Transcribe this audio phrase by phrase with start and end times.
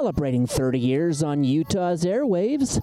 [0.00, 2.80] celebrating 30 years on Utah's airwaves.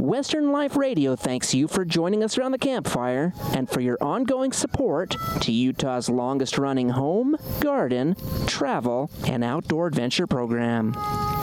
[0.00, 4.50] Western Life Radio thanks you for joining us around the campfire and for your ongoing
[4.50, 8.16] support to Utah's longest running home, garden,
[8.48, 10.92] travel, and outdoor adventure program.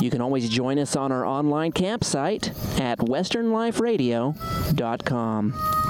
[0.01, 5.82] You can always join us on our online campsite at westernliferadio.com.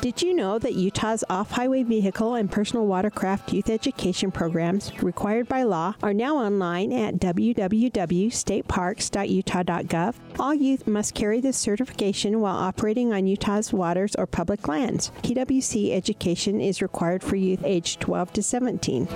[0.00, 5.48] Did you know that Utah's off highway vehicle and personal watercraft youth education programs, required
[5.48, 10.14] by law, are now online at www.stateparks.utah.gov?
[10.38, 15.10] All youth must carry this certification while operating on Utah's waters or public lands.
[15.22, 19.08] PWC education is required for youth aged 12 to 17.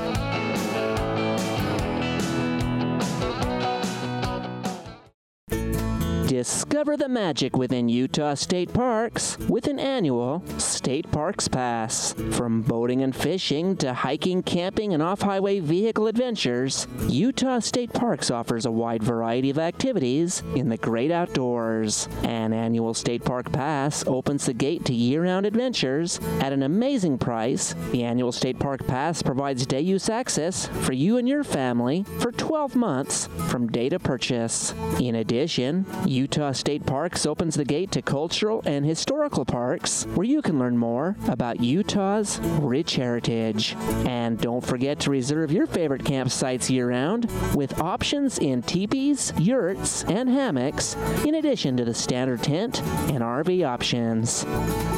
[6.41, 12.14] Discover the magic within Utah state parks with an annual State Parks Pass.
[12.30, 18.30] From boating and fishing to hiking, camping, and off highway vehicle adventures, Utah State Parks
[18.30, 22.08] offers a wide variety of activities in the great outdoors.
[22.22, 27.19] An annual State Park Pass opens the gate to year round adventures at an amazing
[27.19, 27.75] price.
[27.91, 32.32] The annual State Park Pass provides day use access for you and your family for
[32.32, 34.72] 12 months from date of purchase.
[34.98, 40.40] In addition, Utah State Parks opens the gate to cultural and historical parks where you
[40.42, 43.74] can learn more about Utah's rich heritage.
[44.06, 50.04] And don't forget to reserve your favorite campsites year round with options in teepees, yurts,
[50.04, 54.44] and hammocks, in addition to the standard tent and RV options.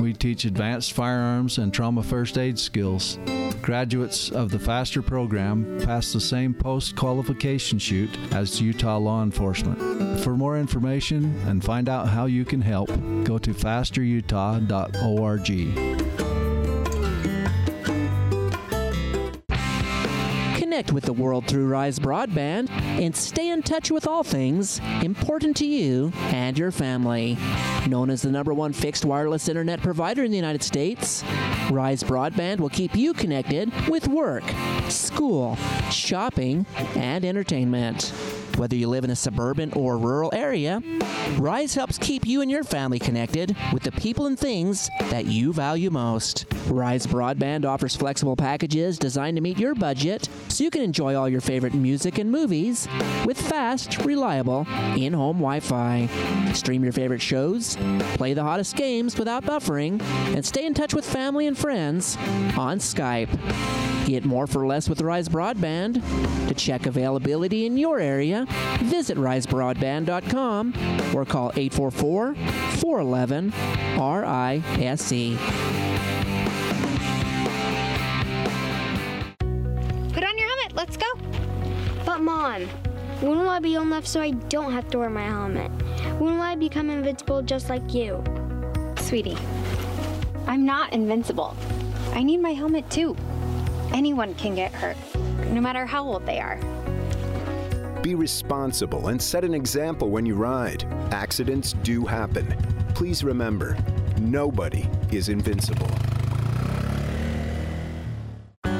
[0.00, 3.18] We teach advanced firearms and trauma first aid skills.
[3.62, 10.20] Graduates of the Faster program pass the same post qualification shoot as Utah law enforcement.
[10.20, 12.90] For more information and find out how you can help,
[13.24, 16.05] go to fasterutah.org.
[20.76, 25.56] Connect with the world through Rise Broadband and stay in touch with all things important
[25.56, 27.38] to you and your family.
[27.88, 31.24] Known as the number one fixed wireless internet provider in the United States,
[31.70, 34.44] Rise Broadband will keep you connected with work,
[34.90, 35.56] school,
[35.90, 38.12] shopping, and entertainment.
[38.56, 40.82] Whether you live in a suburban or rural area,
[41.36, 45.52] Rise helps keep you and your family connected with the people and things that you
[45.52, 46.46] value most.
[46.68, 51.28] Rise Broadband offers flexible packages designed to meet your budget so you can enjoy all
[51.28, 52.88] your favorite music and movies
[53.26, 56.08] with fast, reliable in home Wi Fi.
[56.54, 57.76] Stream your favorite shows,
[58.14, 60.00] play the hottest games without buffering,
[60.34, 62.16] and stay in touch with family and friends
[62.56, 63.28] on Skype.
[64.06, 66.00] Get more for less with Rise Broadband.
[66.46, 68.45] To check availability in your area,
[68.84, 70.74] visit risebroadband.com
[71.14, 73.52] or call 844 411
[73.96, 75.38] RISE.
[80.12, 80.74] Put on your helmet.
[80.74, 81.06] Let's go.
[82.04, 82.62] But mom,
[83.20, 85.70] when will I be old enough so I don't have to wear my helmet?
[86.20, 88.22] When will I become invincible just like you?
[88.98, 89.36] Sweetie,
[90.46, 91.56] I'm not invincible.
[92.12, 93.16] I need my helmet too.
[93.92, 94.96] Anyone can get hurt,
[95.50, 96.58] no matter how old they are.
[98.06, 100.84] Be responsible and set an example when you ride.
[101.10, 102.46] Accidents do happen.
[102.94, 103.76] Please remember,
[104.20, 105.90] nobody is invincible.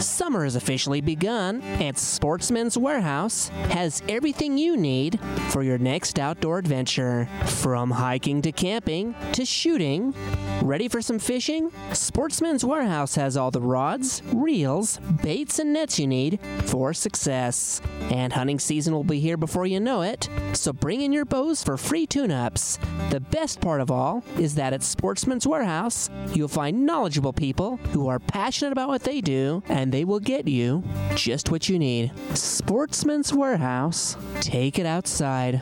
[0.00, 5.18] Summer has officially begun, and Sportsman's Warehouse has everything you need
[5.50, 7.28] for your next outdoor adventure.
[7.46, 10.14] From hiking to camping to shooting.
[10.62, 11.70] Ready for some fishing?
[11.92, 17.80] Sportsman's Warehouse has all the rods, reels, baits, and nets you need for success.
[18.10, 21.62] And hunting season will be here before you know it, so bring in your bows
[21.62, 22.78] for free tune ups.
[23.10, 28.08] The best part of all is that at Sportsman's Warehouse, you'll find knowledgeable people who
[28.08, 30.82] are passionate about what they do, and they will get you
[31.14, 32.12] just what you need.
[32.34, 35.60] Sportsman's Warehouse, take it outside.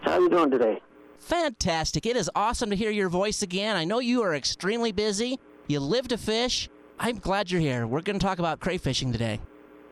[0.00, 0.80] How are you doing today?
[1.18, 2.06] Fantastic.
[2.06, 3.76] It is awesome to hear your voice again.
[3.76, 5.38] I know you are extremely busy.
[5.66, 6.70] You live to fish.
[6.98, 7.86] I'm glad you're here.
[7.86, 9.38] We're going to talk about crayfishing today.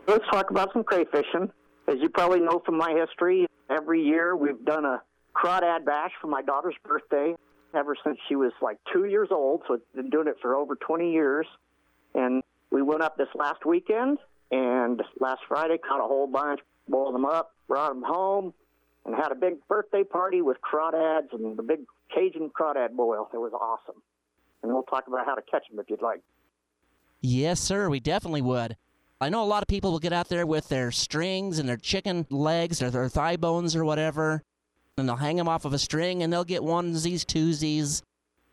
[0.06, 1.50] Let's talk about some crayfishing.
[1.86, 5.02] As you probably know from my history, every year we've done a
[5.34, 7.34] crawdad bash for my daughter's birthday
[7.74, 9.64] ever since she was like two years old.
[9.68, 11.46] So I've been doing it for over 20 years.
[12.16, 14.18] And we went up this last weekend
[14.50, 18.54] and last Friday caught a whole bunch, boiled them up, brought them home,
[19.04, 21.80] and had a big birthday party with crawdads and the big
[22.12, 23.28] Cajun crawdad boil.
[23.32, 24.00] It was awesome.
[24.62, 26.22] And we'll talk about how to catch them if you'd like.
[27.20, 27.88] Yes, sir.
[27.88, 28.76] We definitely would.
[29.20, 31.76] I know a lot of people will get out there with their strings and their
[31.76, 34.42] chicken legs or their thigh bones or whatever,
[34.96, 38.02] and they'll hang them off of a string and they'll get onesies, twosies,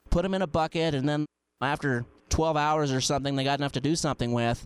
[0.09, 1.25] put them in a bucket, and then
[1.61, 4.65] after 12 hours or something, they got enough to do something with.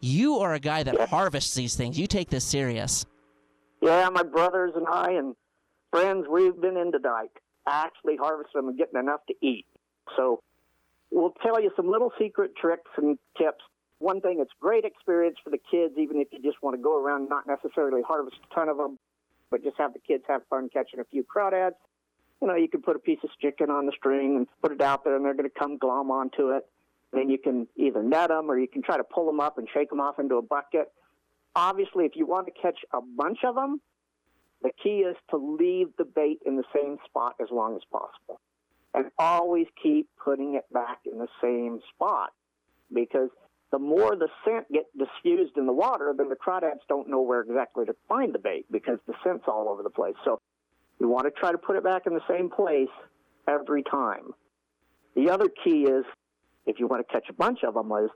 [0.00, 1.98] You are a guy that harvests these things.
[1.98, 3.04] You take this serious.
[3.82, 5.34] Yeah, my brothers and I and
[5.90, 9.66] friends, we've been into dike, actually harvesting them and getting enough to eat.
[10.16, 10.40] So
[11.10, 13.64] we'll tell you some little secret tricks and tips.
[13.98, 16.96] One thing, it's great experience for the kids, even if you just want to go
[16.96, 18.98] around, not necessarily harvest a ton of them,
[19.50, 21.74] but just have the kids have fun catching a few crawdads.
[22.40, 24.80] You know, you can put a piece of chicken on the string and put it
[24.80, 26.66] out there, and they're going to come glom onto it.
[27.12, 29.68] Then you can either net them or you can try to pull them up and
[29.72, 30.92] shake them off into a bucket.
[31.56, 33.80] Obviously, if you want to catch a bunch of them,
[34.62, 38.40] the key is to leave the bait in the same spot as long as possible.
[38.94, 42.30] And always keep putting it back in the same spot
[42.92, 43.30] because
[43.70, 47.40] the more the scent gets diffused in the water, then the crawdads don't know where
[47.40, 50.16] exactly to find the bait because the scent's all over the place.
[50.24, 50.40] So
[50.98, 52.88] you want to try to put it back in the same place
[53.48, 54.32] every time.
[55.14, 56.04] The other key is,
[56.66, 58.10] if you want to catch a bunch of them, is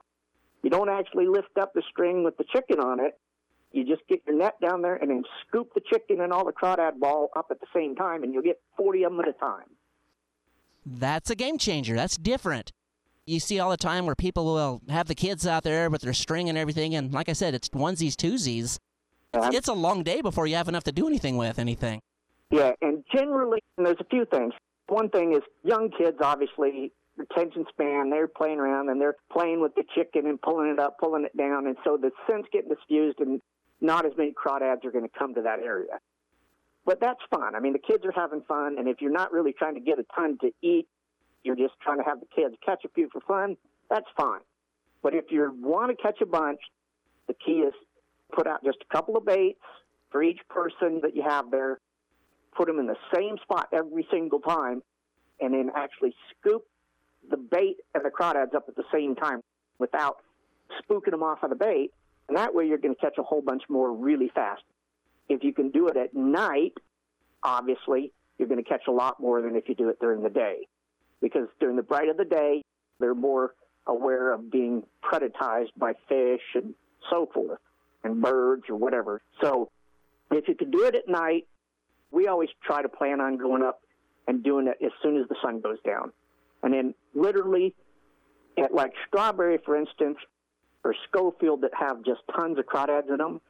[0.62, 3.18] you don't actually lift up the string with the chicken on it.
[3.72, 6.52] You just get your net down there and then scoop the chicken and all the
[6.52, 9.32] crawdad ball up at the same time, and you'll get 40 of them at a
[9.32, 9.66] time.
[10.86, 11.96] That's a game changer.
[11.96, 12.72] That's different.
[13.26, 16.12] You see all the time where people will have the kids out there with their
[16.12, 18.78] string and everything, and like I said, it's onesies, twosies.
[19.32, 22.00] It's, it's a long day before you have enough to do anything with anything.
[22.50, 24.52] Yeah, and generally, and there's a few things.
[24.88, 29.74] One thing is young kids, obviously, attention span, they're playing around and they're playing with
[29.74, 33.20] the chicken and pulling it up, pulling it down, and so the scent's getting diffused
[33.20, 33.40] and
[33.80, 35.98] not as many crawdads are going to come to that area.
[36.84, 37.54] But that's fun.
[37.54, 39.98] I mean, the kids are having fun, and if you're not really trying to get
[39.98, 40.86] a ton to eat,
[41.42, 43.56] you're just trying to have the kids catch a few for fun,
[43.90, 44.40] that's fine.
[45.02, 46.60] But if you want to catch a bunch,
[47.26, 47.74] the key is
[48.32, 49.60] put out just a couple of baits
[50.10, 51.78] for each person that you have there,
[52.56, 54.82] put them in the same spot every single time,
[55.40, 56.64] and then actually scoop
[57.30, 59.40] the bait and the crawdads up at the same time
[59.78, 60.18] without
[60.82, 61.92] spooking them off of the bait.
[62.28, 64.62] And that way you're going to catch a whole bunch more really fast.
[65.28, 66.72] If you can do it at night,
[67.42, 70.30] obviously, you're going to catch a lot more than if you do it during the
[70.30, 70.66] day.
[71.20, 72.62] Because during the bright of the day,
[72.98, 73.54] they're more
[73.86, 76.74] aware of being predatorized by fish and
[77.10, 77.58] so forth,
[78.02, 79.20] and birds or whatever.
[79.42, 79.70] So
[80.30, 81.46] if you can do it at night,
[82.10, 83.80] we always try to plan on going up
[84.26, 86.12] and doing it as soon as the sun goes down.
[86.64, 87.74] And then literally,
[88.58, 90.16] at like Strawberry, for instance,
[90.82, 93.40] or Schofield that have just tons of crawdads in them,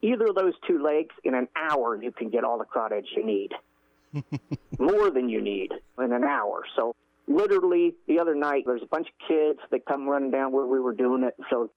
[0.00, 3.24] either of those two lakes in an hour you can get all the crawdads you
[3.24, 3.50] need.
[4.78, 6.62] More than you need in an hour.
[6.74, 6.94] So
[7.28, 10.80] literally the other night, there's a bunch of kids that come running down where we
[10.80, 11.34] were doing it.
[11.50, 11.70] So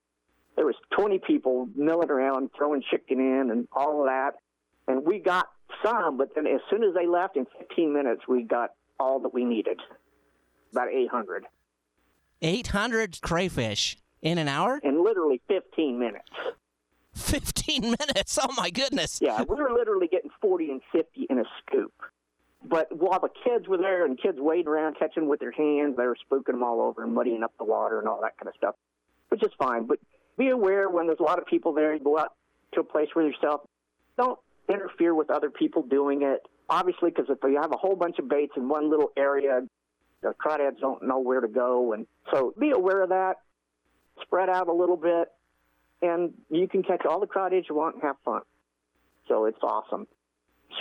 [0.56, 4.36] there was 20 people milling around, throwing chicken in and all of that.
[4.88, 5.48] And we got
[5.84, 9.34] some, but then as soon as they left in 15 minutes, we got all that
[9.34, 9.80] we needed.
[10.76, 11.46] About 800.
[12.42, 14.82] 800 crayfish in an hour?
[14.84, 16.28] In literally 15 minutes.
[17.14, 18.38] 15 minutes?
[18.42, 19.20] Oh my goodness.
[19.22, 21.94] Yeah, we were literally getting 40 and 50 in a scoop.
[22.68, 26.04] But while the kids were there and kids wading around catching with their hands, they
[26.04, 28.56] were spooking them all over and muddying up the water and all that kind of
[28.58, 28.76] stuff,
[29.30, 29.86] which is fine.
[29.86, 30.00] But
[30.38, 32.34] be aware when there's a lot of people there, you go out
[32.74, 33.62] to a place where yourself,
[34.18, 36.42] don't interfere with other people doing it.
[36.70, 39.62] Obviously, because if you have a whole bunch of baits in one little area,
[40.26, 41.94] the crawdads don't know where to go.
[41.94, 43.36] And so be aware of that.
[44.22, 45.28] Spread out a little bit,
[46.02, 48.42] and you can catch all the crawdads you want and have fun.
[49.28, 50.08] So it's awesome.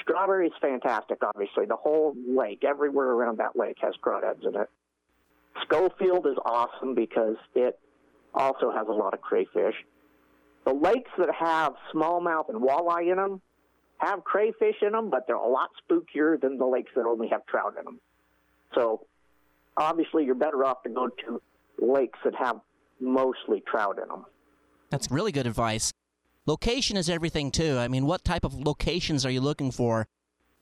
[0.00, 1.66] Strawberry is fantastic, obviously.
[1.66, 4.68] The whole lake, everywhere around that lake has crawdads in it.
[5.62, 7.78] Schofield is awesome because it
[8.34, 9.74] also has a lot of crayfish.
[10.64, 13.42] The lakes that have smallmouth and walleye in them
[13.98, 17.44] have crayfish in them, but they're a lot spookier than the lakes that only have
[17.46, 18.00] trout in them.
[18.74, 19.06] So
[19.76, 21.40] obviously, you're better off to go to
[21.80, 22.60] lakes that have
[23.00, 24.24] mostly trout in them.
[24.90, 25.92] That's really good advice.
[26.46, 27.78] Location is everything too.
[27.78, 30.06] I mean, what type of locations are you looking for?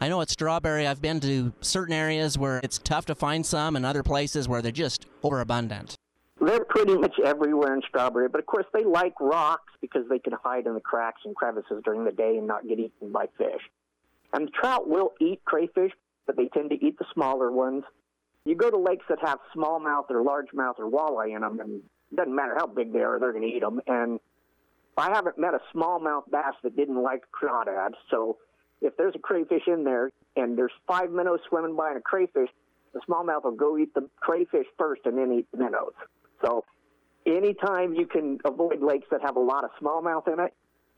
[0.01, 3.77] I know at Strawberry, I've been to certain areas where it's tough to find some,
[3.77, 5.97] and other places where they're just overabundant.
[6.41, 10.33] They're pretty much everywhere in Strawberry, but of course they like rocks because they can
[10.43, 13.61] hide in the cracks and crevices during the day and not get eaten by fish.
[14.33, 15.93] And trout will eat crayfish,
[16.27, 17.85] but they tend to eat the smaller ones.
[18.45, 22.17] You go to lakes that have smallmouth or largemouth or walleye in them, and it
[22.17, 23.81] doesn't matter how big they are, they're going to eat them.
[23.87, 24.19] And
[24.97, 27.93] I haven't met a smallmouth bass that didn't like crawdad.
[28.11, 28.39] So
[28.81, 32.51] if there's a crayfish in there and there's five minnows swimming by and a crayfish,
[32.93, 35.93] the smallmouth will go eat the crayfish first and then eat the minnows.
[36.45, 36.65] So
[37.25, 40.53] anytime you can avoid lakes that have a lot of smallmouth in it,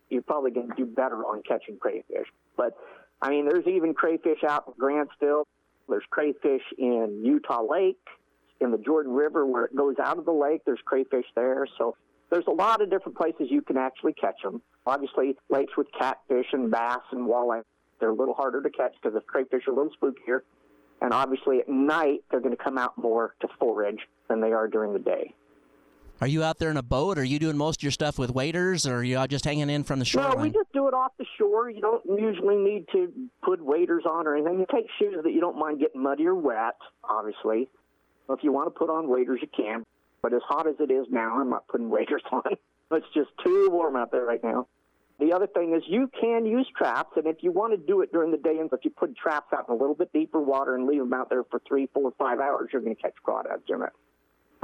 [0.08, 2.26] you're probably going to do better on catching crayfish.
[2.56, 2.76] But
[3.22, 5.44] I mean, there's even crayfish out in Grantsville.
[5.88, 7.98] There's crayfish in Utah Lake,
[8.60, 10.62] in the Jordan River where it goes out of the lake.
[10.64, 11.66] There's crayfish there.
[11.78, 11.96] So
[12.30, 14.62] there's a lot of different places you can actually catch them.
[14.86, 17.62] Obviously, lakes with catfish and bass and walleye,
[18.00, 20.40] they're a little harder to catch because the crayfish are a little spookier.
[21.00, 24.68] And obviously, at night, they're going to come out more to forage than they are
[24.68, 25.34] during the day.
[26.24, 27.18] Are you out there in a boat?
[27.18, 29.84] Are you doing most of your stuff with waders, or are you just hanging in
[29.84, 30.30] from the shore?
[30.30, 31.68] No, we just do it off the shore.
[31.68, 33.12] You don't usually need to
[33.42, 34.58] put waders on or anything.
[34.58, 37.68] You take shoes that you don't mind getting muddy or wet, obviously.
[38.30, 39.84] If you want to put on waders, you can.
[40.22, 42.56] But as hot as it is now, I'm not putting waders on.
[42.90, 44.66] it's just too warm out there right now.
[45.20, 48.12] The other thing is you can use traps, and if you want to do it
[48.12, 50.74] during the day, and if you put traps out in a little bit deeper water
[50.74, 53.68] and leave them out there for three, four, five hours, you're going to catch crawdads
[53.68, 53.92] in it.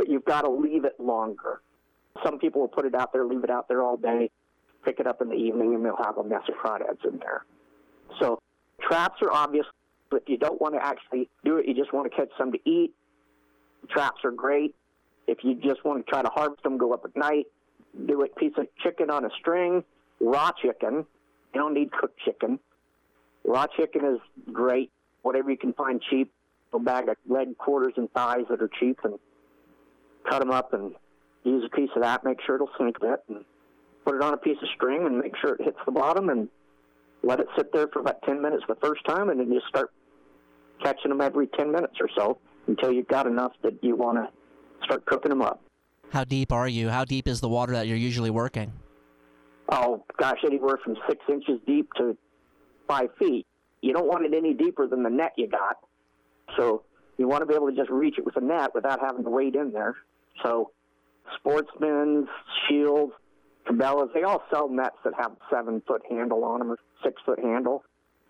[0.01, 1.61] But you've got to leave it longer.
[2.25, 4.31] Some people will put it out there, leave it out there all day,
[4.83, 7.45] pick it up in the evening, and they'll have a mess of crawdads in there.
[8.19, 8.39] So
[8.81, 9.67] traps are obvious,
[10.09, 12.51] but if you don't want to actually do it, you just want to catch some
[12.51, 12.95] to eat.
[13.91, 14.75] Traps are great.
[15.27, 17.49] If you just want to try to harvest them, go up at night,
[18.07, 19.85] do it piece of chicken on a string,
[20.19, 21.05] raw chicken.
[21.53, 22.59] You don't need cooked chicken.
[23.45, 24.91] Raw chicken is great.
[25.21, 26.33] Whatever you can find cheap,
[26.73, 29.19] a bag of leg quarters and thighs that are cheap, and
[30.29, 30.95] cut them up and
[31.45, 32.25] use a piece of that.
[32.25, 33.45] Make sure it'll sink a bit, and
[34.05, 36.49] put it on a piece of string and make sure it hits the bottom, and
[37.23, 39.93] let it sit there for about 10 minutes the first time, and then you start
[40.83, 44.29] catching them every 10 minutes or so until you've got enough that you want to
[44.85, 45.61] start cooking them up.
[46.11, 46.89] How deep are you?
[46.89, 48.73] How deep is the water that you're usually working?
[49.69, 52.17] Oh, gosh, anywhere from six inches deep to
[52.89, 53.47] five feet.
[53.83, 55.77] You don't want it any deeper than the net you got.
[56.57, 56.83] So
[57.19, 59.31] you want to be able to just reach it with a net without having to
[59.31, 59.95] wade in there.
[60.43, 60.73] So
[61.39, 62.29] sportsmen's,
[62.65, 63.13] Scheels,
[63.69, 67.21] Cabela's, they all sell nets that have a seven foot handle on them or six
[67.25, 67.85] foot handle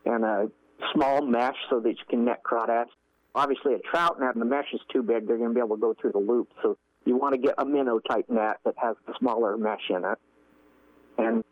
[0.04, 0.50] and a
[0.94, 2.88] small mesh so that you can net crawdads.
[3.34, 5.76] Obviously, a trout net and the mesh is too big, they're going to be able
[5.76, 6.48] to go through the loop.
[6.62, 10.04] So you want to get a minnow type net that has a smaller mesh in
[10.04, 10.18] it.
[11.18, 11.44] And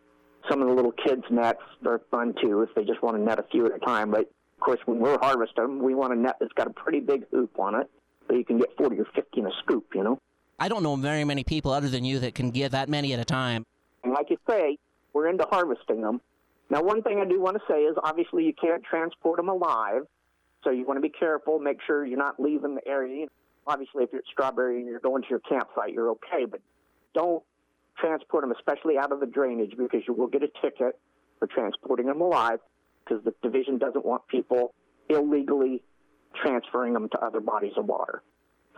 [0.49, 3.39] some of the little kids' nets are fun too if they just want to net
[3.39, 4.11] a few at a time.
[4.11, 7.25] But of course, when we're harvesting we want a net that's got a pretty big
[7.31, 7.89] hoop on it
[8.29, 10.19] so you can get 40 or 50 in a scoop, you know?
[10.59, 13.21] I don't know very many people other than you that can get that many at
[13.21, 13.65] a time.
[14.03, 14.79] And like you say,
[15.13, 16.21] we're into harvesting them.
[16.71, 20.03] Now, one thing I do want to say is obviously you can't transport them alive,
[20.65, 21.59] so you want to be careful.
[21.59, 23.27] Make sure you're not leaving the area.
[23.67, 26.61] Obviously, if you're at Strawberry and you're going to your campsite, you're okay, but
[27.15, 27.43] don't
[27.99, 30.99] transport them, especially out of the drainage, because you will get a ticket
[31.39, 32.59] for transporting them alive
[33.05, 34.75] because the division doesn't want people
[35.09, 35.83] illegally
[36.35, 38.23] transferring them to other bodies of water.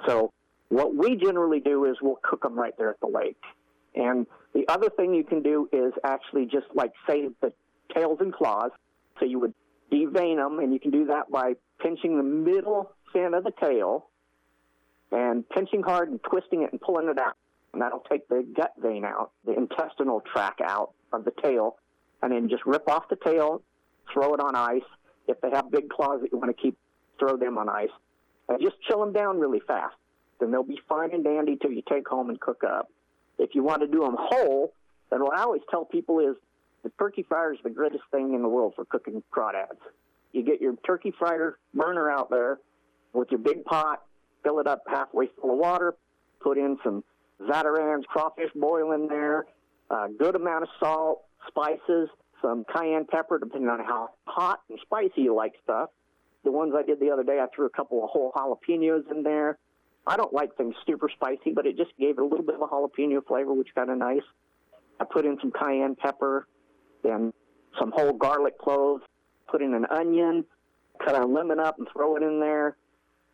[0.07, 0.33] So
[0.71, 3.43] what we generally do is we'll cook them right there at the lake.
[3.95, 7.53] And the other thing you can do is actually just like save the
[7.95, 8.71] tails and claws.
[9.19, 9.53] So you would
[9.93, 14.07] devein them, and you can do that by pinching the middle fin of the tail
[15.11, 17.37] and pinching hard and twisting it and pulling it out.
[17.73, 21.77] And that'll take the gut vein out, the intestinal tract out of the tail,
[22.23, 23.63] and then just rip off the tail,
[24.13, 24.83] throw it on ice.
[25.27, 26.79] If they have big claws that you want to keep,
[27.19, 27.91] throw them on ice.
[28.49, 29.95] And just chill them down really fast.
[30.41, 32.89] Then they'll be fine and dandy till you take home and cook up.
[33.39, 34.75] If you want to do them whole,
[35.11, 36.37] then what I always tell people is
[36.83, 39.79] the turkey fryer is the greatest thing in the world for cooking crawdads.
[40.33, 42.59] You get your turkey fryer burner out there
[43.13, 44.03] with your big pot,
[44.43, 45.95] fill it up halfway full of water,
[46.41, 47.05] put in some
[47.41, 49.47] Zatarain's crawfish boil in there,
[49.91, 52.09] a good amount of salt, spices,
[52.41, 55.91] some cayenne pepper, depending on how hot and spicy you like stuff.
[56.45, 59.23] The ones I did the other day, I threw a couple of whole jalapenos in
[59.23, 59.59] there.
[60.11, 62.63] I don't like things super spicy, but it just gave it a little bit of
[62.63, 64.25] a jalapeno flavor, which kind of nice.
[64.99, 66.49] I put in some cayenne pepper,
[67.05, 67.33] then
[67.79, 69.05] some whole garlic cloves,
[69.49, 70.45] put in an onion,
[70.99, 72.77] cut a lemon up and throw it in there,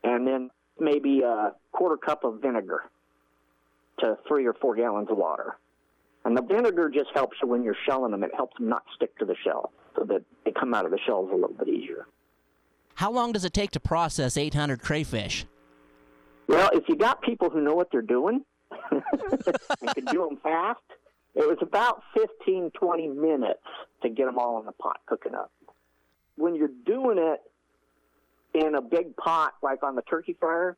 [0.04, 2.82] and then maybe a quarter cup of vinegar
[4.00, 5.56] to three or four gallons of water.
[6.26, 8.22] And the vinegar just helps when you're shelling them.
[8.22, 10.98] It helps them not stick to the shell so that they come out of the
[11.06, 12.06] shells a little bit easier.
[12.96, 15.46] How long does it take to process 800 crayfish?
[16.48, 18.44] Well, if you got people who know what they're doing
[18.90, 20.80] and can do them fast,
[21.34, 23.60] it was about 15, 20 minutes
[24.02, 25.50] to get them all in the pot cooking up.
[26.36, 27.40] When you're doing it
[28.54, 30.76] in a big pot, like on the turkey fryer,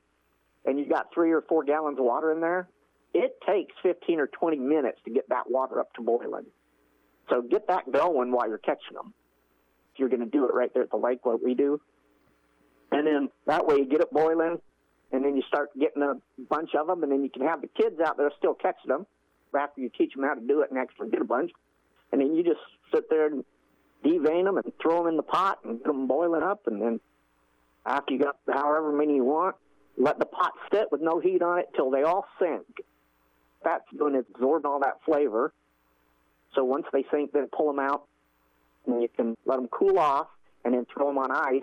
[0.64, 2.68] and you got three or four gallons of water in there,
[3.14, 6.46] it takes 15 or 20 minutes to get that water up to boiling.
[7.30, 9.14] So get that going while you're catching them.
[9.92, 11.80] If you're going to do it right there at the lake, what we do.
[12.90, 14.60] And then that way you get it boiling,
[15.12, 16.16] and then you start getting a
[16.48, 19.06] bunch of them, and then you can have the kids out there still catching them
[19.58, 21.50] after you teach them how to do it and actually get a bunch.
[22.12, 22.60] And then you just
[22.92, 23.44] sit there and
[24.04, 27.00] devein them and throw them in the pot and get them boiling up, and then
[27.86, 29.56] after you got however many you want,
[29.96, 32.66] let the pot sit with no heat on it till they all sink.
[33.64, 35.52] That's going to absorb all that flavor.
[36.54, 38.04] So once they sink, then pull them out,
[38.86, 40.28] and you can let them cool off,
[40.64, 41.62] and then throw them on ice,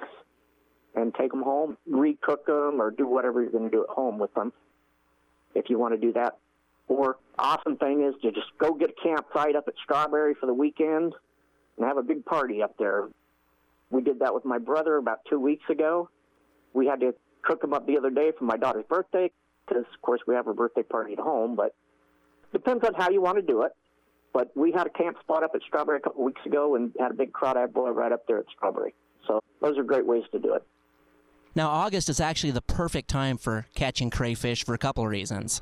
[0.95, 4.17] and take them home, recook them, or do whatever you're going to do at home
[4.17, 4.53] with them,
[5.53, 6.37] if you want to do that.
[6.87, 10.53] Or awesome thing is to just go get a campsite up at Strawberry for the
[10.53, 11.13] weekend
[11.77, 13.09] and have a big party up there.
[13.89, 16.09] We did that with my brother about two weeks ago.
[16.73, 19.31] We had to cook them up the other day for my daughter's birthday
[19.67, 21.55] because, of course, we have her birthday party at home.
[21.55, 21.73] But
[22.51, 23.71] depends on how you want to do it.
[24.33, 27.11] But we had a camp spot up at Strawberry a couple weeks ago and had
[27.11, 28.93] a big crawdad boil right up there at Strawberry.
[29.27, 30.63] So those are great ways to do it.
[31.55, 35.61] Now, August is actually the perfect time for catching crayfish for a couple of reasons.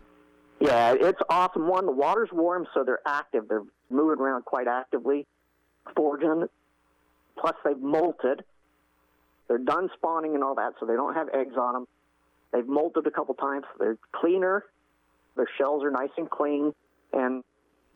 [0.59, 1.67] Yeah, it's awesome.
[1.67, 3.47] One, the water's warm, so they're active.
[3.47, 5.27] They're moving around quite actively,
[5.95, 6.47] foraging.
[7.37, 8.41] Plus, they've molted.
[9.47, 11.87] They're done spawning and all that, so they don't have eggs on them.
[12.51, 13.65] They've molted a couple times.
[13.73, 14.63] So they're cleaner.
[15.35, 16.73] Their shells are nice and clean,
[17.11, 17.43] and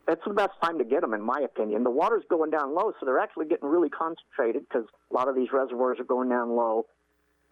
[0.07, 1.83] it's the best time to get them, in my opinion.
[1.83, 5.35] The water's going down low, so they're actually getting really concentrated because a lot of
[5.35, 6.85] these reservoirs are going down low,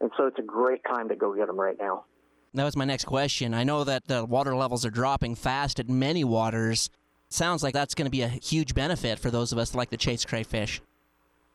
[0.01, 2.05] and so it's a great time to go get them right now.
[2.53, 3.53] That was my next question.
[3.53, 6.89] I know that the water levels are dropping fast at many waters.
[7.27, 9.89] Sounds like that's going to be a huge benefit for those of us that like
[9.89, 10.81] to chase crayfish.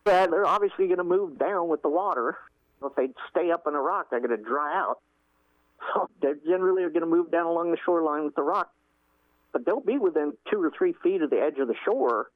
[0.06, 2.36] Yeah, they're obviously going to move down with the water.
[2.84, 5.00] If they stay up in a rock, they're going to dry out.
[5.94, 8.70] So they generally are going to move down along the shoreline with the rock.
[9.52, 12.30] But they'll be within two or three feet of the edge of the shore,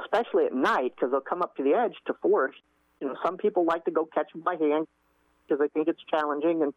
[0.00, 2.54] especially at night, because they'll come up to the edge to forage.
[3.00, 4.86] You know, some people like to go catch them by hand
[5.46, 6.74] because they think it's challenging and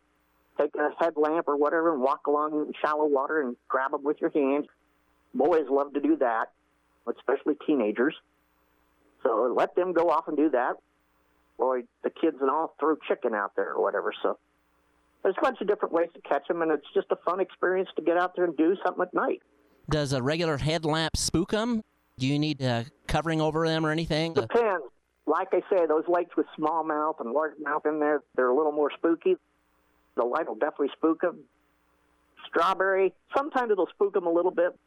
[0.57, 4.17] take a headlamp or whatever and walk along in shallow water and grab them with
[4.19, 4.67] your hands.
[5.33, 6.51] Boys love to do that,
[7.07, 8.15] especially teenagers.
[9.23, 10.75] So let them go off and do that.
[11.57, 14.13] Or the kids and all throw chicken out there or whatever.
[14.23, 14.37] So
[15.23, 17.89] there's a bunch of different ways to catch them, and it's just a fun experience
[17.97, 19.41] to get out there and do something at night.
[19.89, 21.83] Does a regular headlamp spook them?
[22.17, 24.33] Do you need uh, covering over them or anything?
[24.33, 24.85] Depends.
[25.25, 28.91] Like I say, those lakes with smallmouth and largemouth in there, they're a little more
[28.97, 29.35] spooky.
[30.15, 31.43] The light will definitely spook them.
[32.47, 34.77] Strawberry, sometimes it'll spook them a little bit,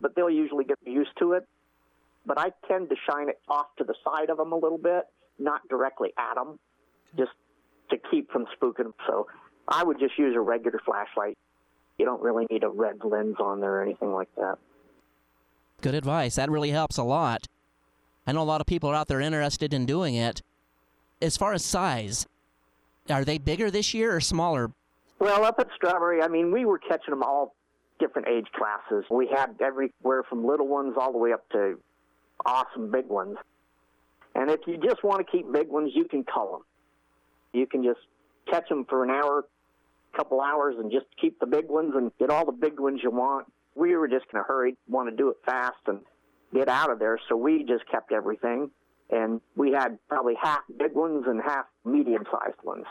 [0.00, 1.46] but they'll usually get used to it.
[2.24, 5.04] But I tend to shine it off to the side of them a little bit,
[5.38, 6.58] not directly at them,
[7.16, 7.32] just
[7.90, 8.94] to keep from spooking them.
[9.06, 9.26] So
[9.68, 11.36] I would just use a regular flashlight.
[11.98, 14.56] You don't really need a red lens on there or anything like that.
[15.80, 16.36] Good advice.
[16.36, 17.46] That really helps a lot.
[18.26, 20.42] I know a lot of people are out there interested in doing it.
[21.20, 22.26] As far as size,
[23.10, 24.70] are they bigger this year or smaller?
[25.18, 27.54] Well, up at Strawberry, I mean, we were catching them all
[27.98, 29.04] different age classes.
[29.10, 31.78] We had everywhere from little ones all the way up to
[32.44, 33.36] awesome big ones.
[34.34, 36.62] And if you just want to keep big ones, you can cull them.
[37.52, 38.00] You can just
[38.50, 39.44] catch them for an hour,
[40.16, 43.10] couple hours, and just keep the big ones and get all the big ones you
[43.10, 43.46] want.
[43.76, 46.00] We were just in a hurry, want to do it fast and
[46.52, 48.70] get out of there, so we just kept everything.
[49.10, 52.86] And we had probably half big ones and half medium sized ones.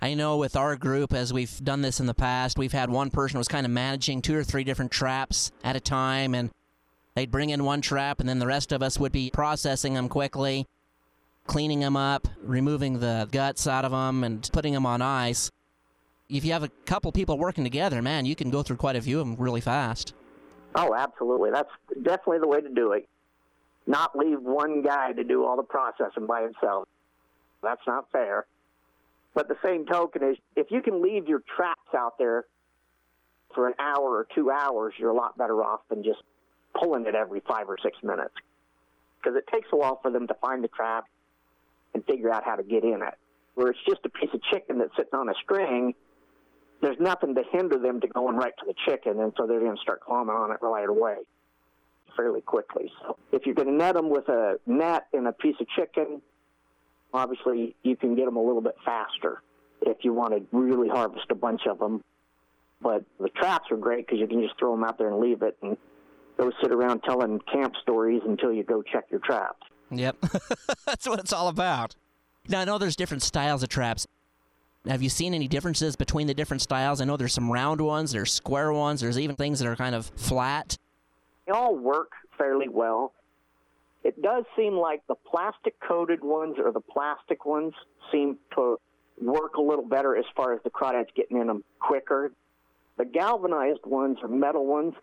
[0.00, 3.10] I know with our group, as we've done this in the past, we've had one
[3.10, 6.50] person was kind of managing two or three different traps at a time, and
[7.14, 10.10] they'd bring in one trap, and then the rest of us would be processing them
[10.10, 10.66] quickly,
[11.46, 15.50] cleaning them up, removing the guts out of them, and putting them on ice.
[16.28, 19.02] If you have a couple people working together, man, you can go through quite a
[19.02, 20.12] few of them really fast.
[20.76, 21.50] Oh, absolutely.
[21.50, 21.70] That's
[22.02, 23.08] definitely the way to do it.
[23.86, 26.86] Not leave one guy to do all the processing by himself.
[27.62, 28.44] That's not fair.
[29.34, 32.44] But the same token is if you can leave your traps out there
[33.54, 36.20] for an hour or two hours, you're a lot better off than just
[36.78, 38.34] pulling it every five or six minutes.
[39.18, 41.06] Because it takes a while for them to find the trap
[41.94, 43.14] and figure out how to get in it.
[43.54, 45.94] Where it's just a piece of chicken that's sitting on a string,
[46.86, 49.74] there's nothing to hinder them to going right to the chicken, and so they're going
[49.74, 51.16] to start climbing on it right away
[52.16, 52.92] fairly quickly.
[53.02, 56.22] So if you're going to net them with a net and a piece of chicken,
[57.12, 59.42] obviously you can get them a little bit faster
[59.82, 62.04] if you want to really harvest a bunch of them.
[62.80, 65.42] But the traps are great because you can just throw them out there and leave
[65.42, 65.76] it and
[66.38, 69.66] go sit around telling camp stories until you go check your traps.
[69.90, 70.18] Yep.
[70.86, 71.96] That's what it's all about.
[72.48, 74.06] Now, I know there's different styles of traps.
[74.88, 77.00] Have you seen any differences between the different styles?
[77.00, 79.94] I know there's some round ones, there's square ones, there's even things that are kind
[79.94, 80.78] of flat.
[81.46, 83.12] They all work fairly well.
[84.04, 87.74] It does seem like the plastic coated ones or the plastic ones
[88.12, 88.78] seem to
[89.20, 92.30] work a little better as far as the crawdads getting in them quicker.
[92.96, 94.94] The galvanized ones or metal ones,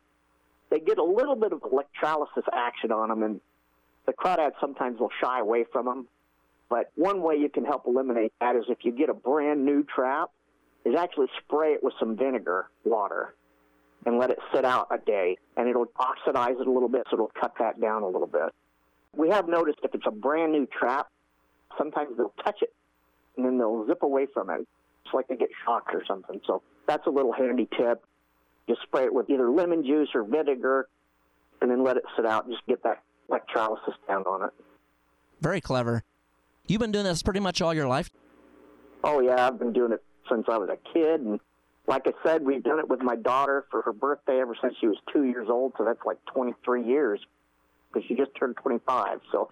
[0.69, 3.41] they get a little bit of electrolysis action on them, and
[4.05, 6.07] the crawdads sometimes will shy away from them.
[6.73, 9.83] But one way you can help eliminate that is if you get a brand new
[9.83, 10.31] trap,
[10.83, 13.35] is actually spray it with some vinegar water
[14.07, 17.13] and let it sit out a day, and it'll oxidize it a little bit, so
[17.13, 18.55] it'll cut that down a little bit.
[19.15, 21.09] We have noticed if it's a brand new trap,
[21.77, 22.73] sometimes they'll touch it
[23.37, 24.67] and then they'll zip away from it.
[25.05, 26.41] It's like they get shocked or something.
[26.47, 28.03] So that's a little handy tip.
[28.67, 30.87] Just spray it with either lemon juice or vinegar
[31.61, 34.53] and then let it sit out and just get that electrolysis down on it.
[35.39, 36.03] Very clever.
[36.67, 38.09] You've been doing this pretty much all your life?
[39.03, 41.19] Oh, yeah, I've been doing it since I was a kid.
[41.19, 41.39] And
[41.87, 44.87] like I said, we've done it with my daughter for her birthday ever since she
[44.87, 45.73] was two years old.
[45.77, 47.19] So that's like 23 years
[47.91, 49.19] because she just turned 25.
[49.31, 49.51] So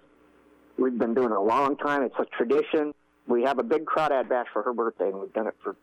[0.78, 2.04] we've been doing it a long time.
[2.04, 2.94] It's a tradition.
[3.28, 5.76] We have a big crawdad bash for her birthday, and we've done it for,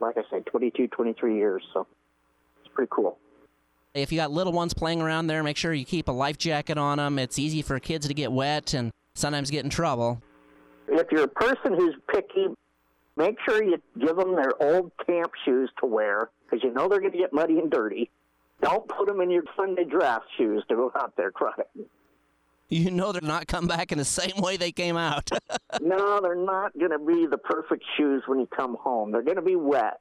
[0.00, 1.62] like I said, 22, 23 years.
[1.72, 1.86] So
[2.60, 3.16] it's pretty cool.
[3.94, 6.76] If you got little ones playing around there, make sure you keep a life jacket
[6.76, 7.18] on them.
[7.18, 10.20] It's easy for kids to get wet and sometimes get in trouble.
[10.92, 12.48] If you're a person who's picky,
[13.16, 17.00] make sure you give them their old camp shoes to wear because you know they're
[17.00, 18.10] going to get muddy and dirty.
[18.60, 21.86] Don't put them in your Sunday dress shoes to go out there crying.
[22.68, 25.30] You know they're not come back in the same way they came out.
[25.80, 29.12] no, they're not going to be the perfect shoes when you come home.
[29.12, 30.00] They're going to be wet.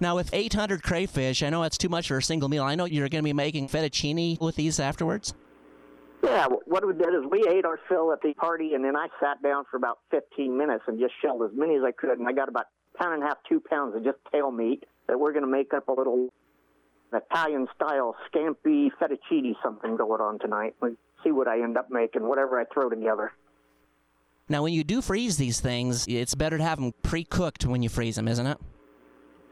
[0.00, 2.64] Now, with 800 crayfish, I know that's too much for a single meal.
[2.64, 5.34] I know you're going to be making fettuccine with these afterwards.
[6.24, 9.08] Yeah, what we did is we ate our fill at the party, and then I
[9.20, 12.26] sat down for about 15 minutes and just shelled as many as I could, and
[12.26, 12.66] I got about
[12.98, 15.74] pound and a half, two pounds of just tail meat that we're going to make
[15.74, 16.32] up a little
[17.12, 20.74] Italian style scampi fettuccine something going on tonight.
[20.80, 20.90] We
[21.22, 23.32] see what I end up making, whatever I throw together.
[24.48, 27.88] Now, when you do freeze these things, it's better to have them pre-cooked when you
[27.90, 28.58] freeze them, isn't it?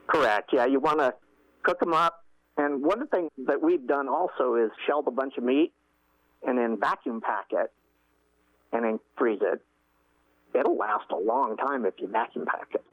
[0.07, 0.51] Correct.
[0.53, 1.15] Yeah, you want to
[1.63, 2.25] cook them up.
[2.57, 5.73] And one of the things that we've done also is shelled a bunch of meat
[6.47, 7.73] and then vacuum pack it
[8.73, 9.61] and then freeze it.
[10.55, 12.85] It'll last a long time if you vacuum pack it.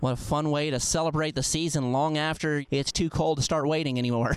[0.00, 3.68] What a fun way to celebrate the season long after it's too cold to start
[3.68, 4.34] waiting anymore.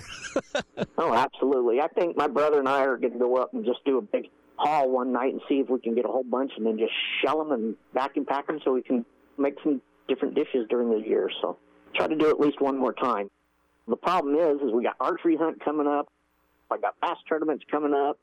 [0.98, 1.80] oh, absolutely.
[1.80, 4.02] I think my brother and I are going to go up and just do a
[4.02, 6.78] big haul one night and see if we can get a whole bunch and then
[6.78, 6.92] just
[7.22, 9.06] shell them and vacuum pack them so we can
[9.38, 11.30] make some different dishes during the year.
[11.40, 11.56] So
[11.94, 13.30] try to do it at least one more time.
[13.88, 16.08] The problem is, is we got archery hunt coming up.
[16.70, 18.18] I got bass tournaments coming up.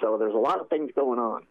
[0.00, 1.42] So there's a lot of things going on.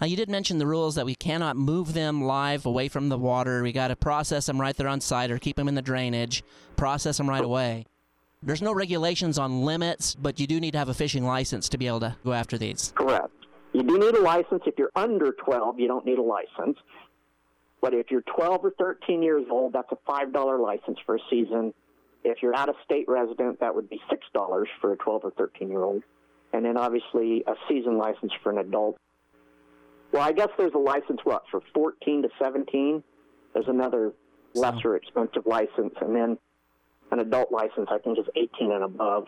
[0.00, 3.18] Now, you did mention the rules that we cannot move them live away from the
[3.18, 3.62] water.
[3.62, 6.44] We got to process them right there on site or keep them in the drainage,
[6.76, 7.84] process them right away.
[8.40, 11.78] There's no regulations on limits, but you do need to have a fishing license to
[11.78, 12.92] be able to go after these.
[12.94, 13.32] Correct.
[13.72, 14.62] You do need a license.
[14.66, 16.78] If you're under 12, you don't need a license.
[17.80, 21.74] But if you're 12 or 13 years old, that's a $5 license for a season.
[22.22, 25.68] If you're out of state resident, that would be $6 for a 12 or 13
[25.68, 26.04] year old.
[26.52, 28.96] And then obviously a season license for an adult.
[30.12, 33.02] Well, I guess there's a license, what, for 14 to 17?
[33.52, 34.12] There's another
[34.54, 35.94] lesser expensive license.
[36.00, 36.38] And then
[37.10, 39.26] an adult license, I think, is 18 and above.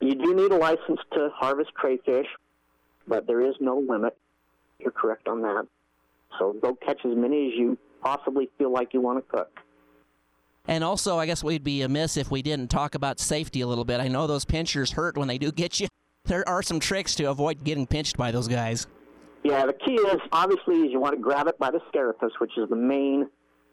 [0.00, 2.26] You do need a license to harvest crayfish,
[3.06, 4.16] but there is no limit.
[4.78, 5.66] You're correct on that.
[6.38, 9.60] So go catch as many as you possibly feel like you want to cook.
[10.66, 13.84] And also, I guess we'd be amiss if we didn't talk about safety a little
[13.84, 14.00] bit.
[14.00, 15.88] I know those pinchers hurt when they do get you.
[16.32, 18.86] There are some tricks to avoid getting pinched by those guys.
[19.42, 22.56] Yeah, the key is obviously is you want to grab it by the carapace, which
[22.56, 23.28] is the main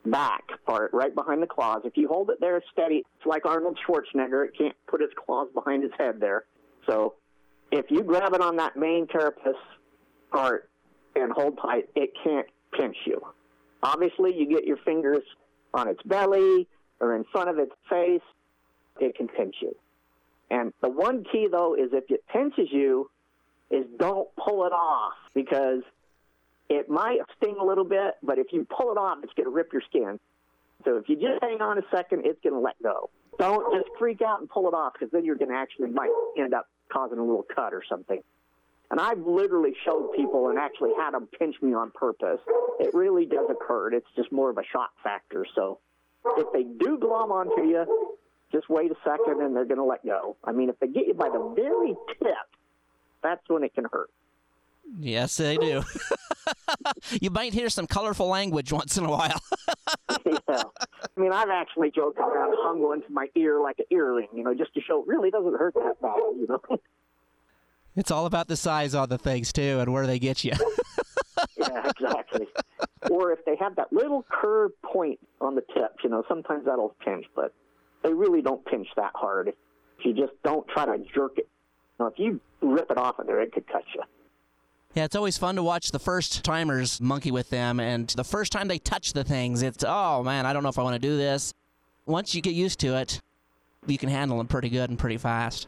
[0.05, 1.83] back part right behind the claws.
[1.85, 4.45] If you hold it there steady, it's like Arnold Schwarzenegger.
[4.45, 6.45] It can't put its claws behind its head there.
[6.85, 7.13] So
[7.71, 9.53] if you grab it on that main carapace
[10.31, 10.69] part
[11.15, 13.21] and hold tight, it can't pinch you.
[13.83, 15.23] Obviously, you get your fingers
[15.73, 16.67] on its belly
[16.99, 18.21] or in front of its face,
[18.99, 19.75] it can pinch you.
[20.51, 23.09] And the one key, though, is if it pinches you,
[23.69, 25.83] is don't pull it off because
[26.69, 29.51] it might sting a little bit, but if you pull it off, it's going to
[29.51, 30.19] rip your skin.
[30.85, 33.09] So if you just hang on a second, it's going to let go.
[33.37, 36.11] Don't just freak out and pull it off because then you're going to actually might
[36.37, 38.21] end up causing a little cut or something.
[38.91, 42.39] And I've literally showed people and actually had them pinch me on purpose.
[42.79, 43.93] It really does occur.
[43.93, 45.45] It's just more of a shock factor.
[45.53, 45.79] So
[46.37, 48.09] if they do glom onto you,
[48.51, 50.35] just wait a second and they're going to let go.
[50.43, 52.31] I mean, if they get you by the very tip,
[53.21, 54.09] that's when it can hurt.
[54.97, 55.83] Yes, they do.
[57.21, 59.39] you might hear some colorful language once in a while.
[60.25, 60.39] yeah.
[60.47, 64.43] I mean, I've actually joked around, hung one to my ear like an earring, you
[64.43, 66.61] know, just to show it really doesn't hurt that bad, you know.
[67.95, 70.53] It's all about the size on the things too, and where they get you.
[71.57, 72.47] yeah, exactly.
[73.09, 76.95] or if they have that little curved point on the tip, you know, sometimes that'll
[77.03, 77.53] pinch, but
[78.03, 79.49] they really don't pinch that hard.
[79.49, 81.47] If you just don't try to jerk it.
[81.99, 84.01] Now, if you rip it off of there, it could cut you.
[84.95, 88.51] Yeah, it's always fun to watch the first timers monkey with them, and the first
[88.51, 90.99] time they touch the things, it's oh man, I don't know if I want to
[90.99, 91.53] do this.
[92.07, 93.21] Once you get used to it,
[93.85, 95.67] you can handle them pretty good and pretty fast.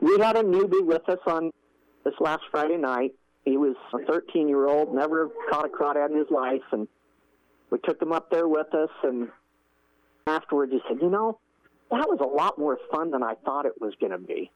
[0.00, 1.50] We had a newbie with us on
[2.04, 3.14] this last Friday night.
[3.44, 6.86] He was a 13 year old, never caught a crawdad in his life, and
[7.70, 8.90] we took him up there with us.
[9.02, 9.28] And
[10.26, 11.38] afterwards, he said, "You know,
[11.98, 14.50] that was a lot more fun than I thought it was going to be."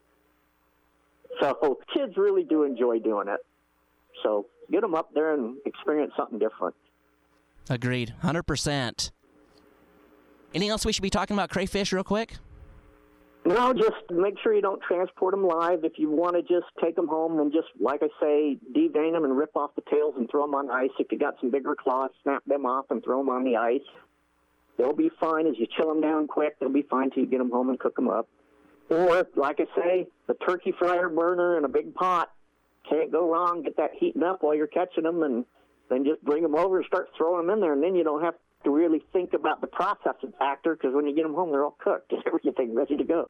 [1.41, 3.41] So kids really do enjoy doing it.
[4.23, 6.75] So get them up there and experience something different.
[7.69, 9.11] Agreed, hundred percent.
[10.55, 12.37] Anything else we should be talking about crayfish real quick?
[13.45, 15.85] No, just make sure you don't transport them live.
[15.85, 19.25] If you want to just take them home and just, like I say, devein them
[19.25, 20.91] and rip off the tails and throw them on ice.
[20.99, 23.87] If you got some bigger claws, snap them off and throw them on the ice.
[24.77, 26.59] They'll be fine as you chill them down quick.
[26.59, 28.29] They'll be fine till you get them home and cook them up.
[28.89, 32.31] Or, like I say, the turkey fryer burner in a big pot.
[32.89, 33.63] Can't go wrong.
[33.63, 35.45] Get that heating up while you're catching them, and
[35.89, 37.73] then just bring them over and start throwing them in there.
[37.73, 38.35] And then you don't have
[38.65, 41.77] to really think about the processing factor because when you get them home, they're all
[41.79, 43.29] cooked and everything ready to go.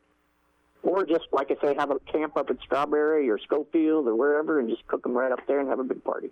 [0.83, 4.61] Or just, like I say, have a camp up at Strawberry or Schofield or wherever
[4.61, 6.31] and just cook them right up there and have a big party.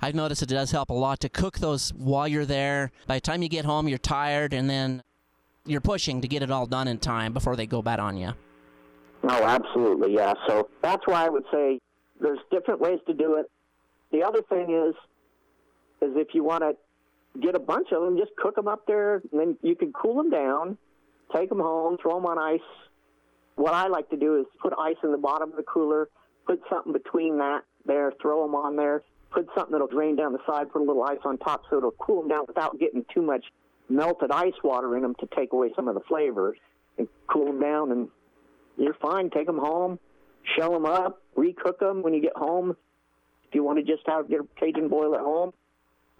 [0.00, 2.92] I've noticed it does help a lot to cook those while you're there.
[3.06, 5.02] By the time you get home, you're tired, and then
[5.66, 8.32] you're pushing to get it all done in time before they go bad on you.
[9.24, 10.34] Oh, absolutely, yeah.
[10.46, 11.80] So that's why I would say
[12.20, 13.50] there's different ways to do it.
[14.12, 14.94] The other thing is,
[16.00, 19.16] is if you want to get a bunch of them, just cook them up there,
[19.32, 20.78] and then you can cool them down,
[21.34, 22.60] take them home, throw them on ice.
[23.56, 26.08] What I like to do is put ice in the bottom of the cooler,
[26.46, 30.38] put something between that there, throw them on there, put something that'll drain down the
[30.46, 33.22] side, put a little ice on top so it'll cool them down without getting too
[33.22, 33.44] much
[33.88, 36.58] melted ice water in them to take away some of the flavors
[36.98, 38.08] and cool them down and
[38.76, 39.30] you're fine.
[39.30, 39.98] Take them home,
[40.56, 42.76] shell them up, recook them when you get home.
[43.48, 45.52] If you want to just have your Cajun boil at home,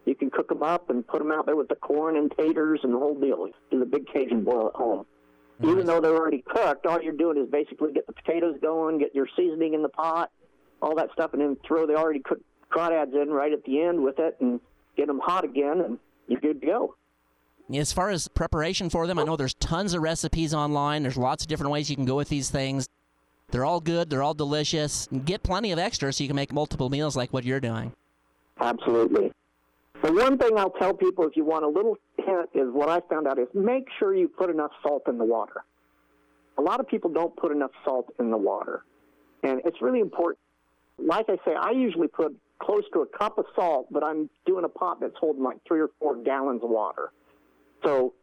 [0.06, 2.80] you can cook them up and put them out there with the corn and taters
[2.82, 3.46] and the whole deal.
[3.70, 5.04] Do the big Cajun boil at home.
[5.60, 5.72] Nice.
[5.72, 9.14] Even though they're already cooked, all you're doing is basically get the potatoes going, get
[9.14, 10.30] your seasoning in the pot,
[10.80, 14.02] all that stuff, and then throw the already cooked crawdads in right at the end
[14.02, 14.60] with it and
[14.96, 16.94] get them hot again, and you're good to go.
[17.74, 21.02] As far as preparation for them, I know there's tons of recipes online.
[21.02, 22.88] There's lots of different ways you can go with these things.
[23.50, 24.10] They're all good.
[24.10, 25.08] They're all delicious.
[25.24, 27.92] Get plenty of extra so you can make multiple meals like what you're doing.
[28.60, 29.32] Absolutely.
[30.02, 33.00] The one thing I'll tell people if you want a little hint is what I
[33.08, 35.64] found out is make sure you put enough salt in the water.
[36.56, 38.84] A lot of people don't put enough salt in the water.
[39.42, 40.38] And it's really important.
[40.98, 44.64] Like I say, I usually put close to a cup of salt, but I'm doing
[44.64, 47.12] a pot that's holding like three or four gallons of water.
[47.84, 48.14] So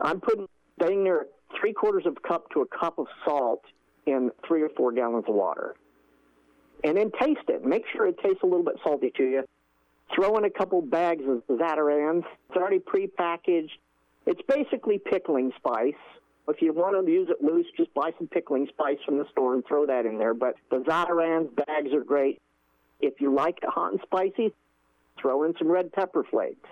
[0.00, 0.46] I'm putting
[0.78, 1.26] dang near
[1.60, 3.62] three quarters of a cup to a cup of salt
[4.06, 5.74] in three or four gallons of water.
[6.82, 7.64] And then taste it.
[7.64, 9.44] Make sure it tastes a little bit salty to you.
[10.14, 12.24] Throw in a couple bags of Zatarain's.
[12.48, 13.70] It's already prepackaged.
[14.26, 15.94] It's basically pickling spice.
[16.48, 19.54] If you want to use it loose, just buy some pickling spice from the store
[19.54, 20.34] and throw that in there.
[20.34, 22.40] But the Zatarain's bags are great.
[23.00, 24.52] If you like it hot and spicy,
[25.20, 26.68] throw in some red pepper flakes.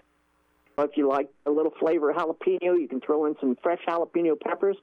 [0.78, 4.38] If you like a little flavor of jalapeno, you can throw in some fresh jalapeno
[4.40, 4.76] peppers.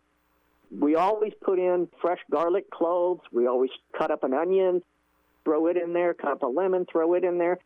[0.78, 3.22] We always put in fresh garlic cloves.
[3.32, 4.82] We always cut up an onion,
[5.46, 7.60] throw it in there, cut up a lemon, throw it in there.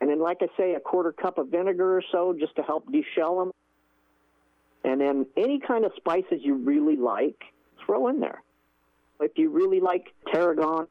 [0.00, 2.86] And then, like I say, a quarter cup of vinegar or so just to help
[2.88, 3.52] deshell them.
[4.84, 7.42] And then any kind of spices you really like,
[7.84, 8.42] throw in there.
[9.18, 10.86] If you really like tarragon,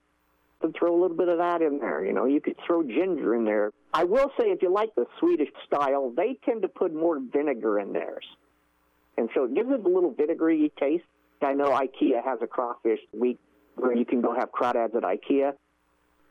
[0.61, 2.05] then throw a little bit of that in there.
[2.05, 3.71] You know, you could throw ginger in there.
[3.93, 7.79] I will say, if you like the Swedish style, they tend to put more vinegar
[7.79, 8.25] in theirs.
[9.17, 11.05] And so it gives it a little vinegary taste.
[11.41, 13.37] I know IKEA has a crawfish week
[13.75, 15.53] where you can go have crawdads at IKEA.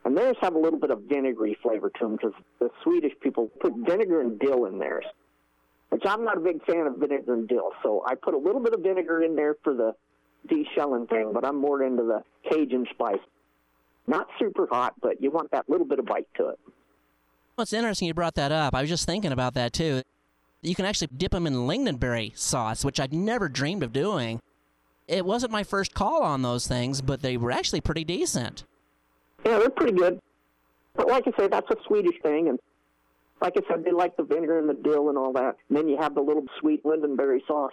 [0.04, 3.50] And theirs have a little bit of vinegary flavor to them because the Swedish people
[3.60, 5.04] put vinegar and dill in theirs,
[5.88, 7.70] which I'm not a big fan of vinegar and dill.
[7.82, 9.94] So I put a little bit of vinegar in there for the
[10.46, 13.20] deshelling thing, but I'm more into the Cajun spice.
[14.06, 16.58] Not super hot, but you want that little bit of bite to it.
[17.56, 18.74] Well, it's interesting you brought that up.
[18.74, 20.02] I was just thinking about that too.
[20.62, 24.40] You can actually dip them in lingonberry sauce, which I'd never dreamed of doing.
[25.06, 28.64] It wasn't my first call on those things, but they were actually pretty decent.
[29.44, 30.18] Yeah, they're pretty good.
[30.94, 32.58] But like I say, that's a Swedish thing, and
[33.42, 35.56] like I said, they like the vinegar and the dill and all that.
[35.68, 37.72] And then you have the little sweet lingonberry sauce.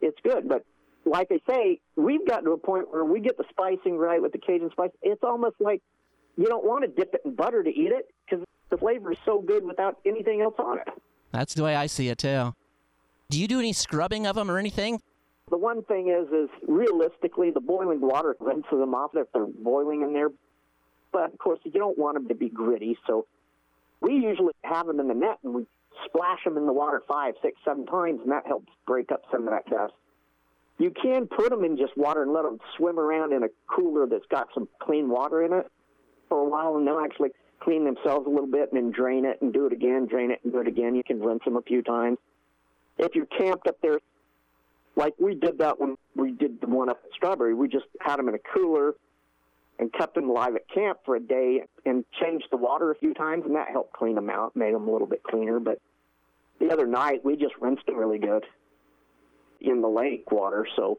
[0.00, 0.64] It's good, but
[1.04, 4.32] like I say, we've gotten to a point where we get the spicing right with
[4.32, 4.90] the Cajun spice.
[5.02, 5.82] It's almost like
[6.36, 9.18] you don't want to dip it in butter to eat it because the flavor is
[9.24, 10.88] so good without anything else on it.
[11.32, 12.54] That's the way I see it too.
[13.30, 15.00] Do you do any scrubbing of them or anything?
[15.50, 20.02] The one thing is, is realistically, the boiling water rinses them off if they're boiling
[20.02, 20.30] in there.
[21.12, 23.26] But of course, you don't want them to be gritty, so
[24.00, 25.66] we usually have them in the net and we
[26.04, 29.48] splash them in the water five, six, seven times, and that helps break up some
[29.48, 29.94] of that dust.
[30.78, 34.06] You can put them in just water and let them swim around in a cooler
[34.06, 35.66] that's got some clean water in it
[36.28, 39.42] for a while, and they'll actually clean themselves a little bit and then drain it
[39.42, 40.94] and do it again, drain it and do it again.
[40.94, 42.18] You can rinse them a few times.
[42.96, 43.98] If you're camped up there,
[44.94, 48.16] like we did that when we did the one up at Strawberry, we just had
[48.16, 48.94] them in a cooler
[49.80, 53.14] and kept them alive at camp for a day and changed the water a few
[53.14, 55.58] times, and that helped clean them out, made them a little bit cleaner.
[55.58, 55.78] But
[56.60, 58.44] the other night, we just rinsed them really good
[59.60, 60.98] in the lake water, so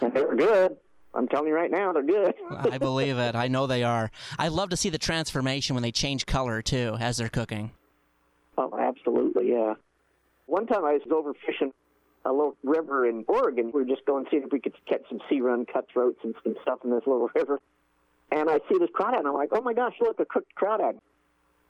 [0.00, 0.76] they're good.
[1.14, 2.34] I'm telling you right now, they're good.
[2.50, 3.34] I believe it.
[3.34, 4.10] I know they are.
[4.38, 7.72] I love to see the transformation when they change color too as they're cooking.
[8.56, 9.74] Oh, absolutely, yeah.
[10.46, 11.72] One time I was over fishing
[12.24, 13.66] a little river in Oregon.
[13.72, 16.34] We were just going to see if we could catch some sea run cutthroats and
[16.42, 17.60] some stuff in this little river.
[18.30, 20.98] And I see this crawdad, and I'm like, oh my gosh, look, a cooked crawdad.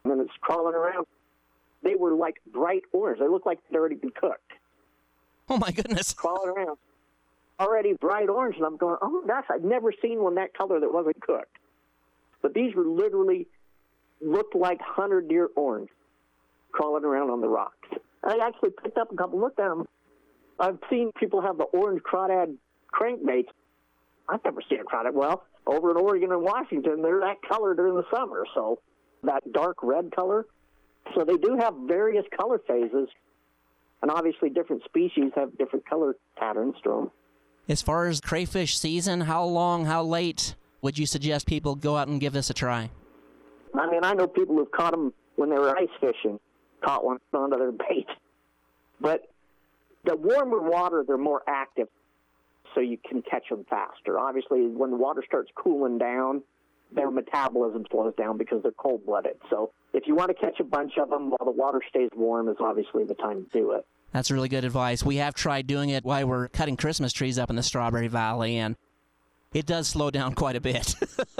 [0.05, 1.07] And then it's crawling around.
[1.83, 3.21] They were like bright orange.
[3.21, 4.53] They looked like they'd already been cooked.
[5.51, 6.13] Oh my goodness.
[6.13, 6.77] Crawling around.
[7.59, 10.93] Already bright orange, and I'm going, oh that's, I've never seen one that color that
[10.93, 11.57] wasn't cooked.
[12.43, 13.47] But these were literally
[14.21, 15.89] looked like hundred deer orange
[16.71, 17.89] crawling around on the rocks.
[18.23, 19.87] I actually picked up a couple, looked at them.
[20.61, 22.57] I've seen people have the orange crawdad
[22.93, 23.49] crankbaits.
[24.29, 25.15] I've never seen a crawdad.
[25.15, 28.81] Well, over in Oregon and Washington, they're that color during the summer, so
[29.23, 30.47] that dark red color.
[31.15, 33.09] So they do have various color phases,
[34.03, 37.11] and obviously different species have different color patterns to them.
[37.69, 42.09] As far as crayfish season, how long, how late would you suggest people go out
[42.09, 42.91] and give this a try?
[43.75, 46.41] I mean, I know people who've caught them when they were ice fishing,
[46.83, 48.07] caught one onto their bait.
[49.01, 49.29] But
[50.05, 51.89] the warmer water, they're more active,
[52.75, 54.19] so you can catch them faster.
[54.19, 56.43] Obviously, when the water starts cooling down,
[56.95, 59.37] their metabolism slows down because they're cold blooded.
[59.51, 62.49] So if you want to catch a bunch of them while the water stays warm,
[62.49, 63.87] is obviously the time to do it.
[64.13, 65.05] That's really good advice.
[65.05, 68.57] We have tried doing it while we're cutting Christmas trees up in the Strawberry Valley,
[68.57, 68.77] and
[69.53, 70.95] it does slow down quite a bit.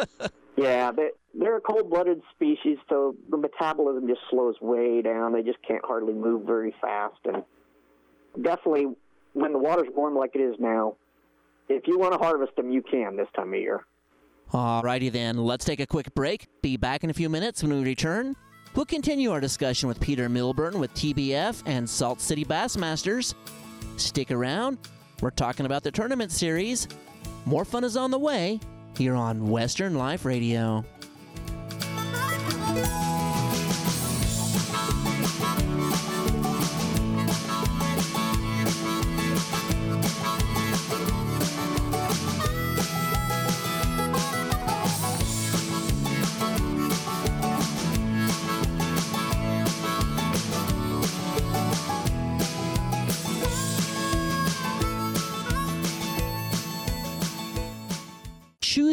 [0.57, 5.33] yeah, they, they're a cold blooded species, so the metabolism just slows way down.
[5.33, 7.19] They just can't hardly move very fast.
[7.25, 7.43] And
[8.43, 8.87] definitely,
[9.33, 10.97] when the water's warm like it is now,
[11.69, 13.85] if you want to harvest them, you can this time of year.
[14.53, 16.49] Alrighty then, let's take a quick break.
[16.63, 18.35] Be back in a few minutes when we return.
[18.79, 23.35] We'll continue our discussion with Peter Milburn with TBF and Salt City Bassmasters.
[23.97, 24.79] Stick around.
[25.21, 26.87] We're talking about the tournament series.
[27.45, 28.61] More fun is on the way
[28.97, 30.85] here on Western Life Radio.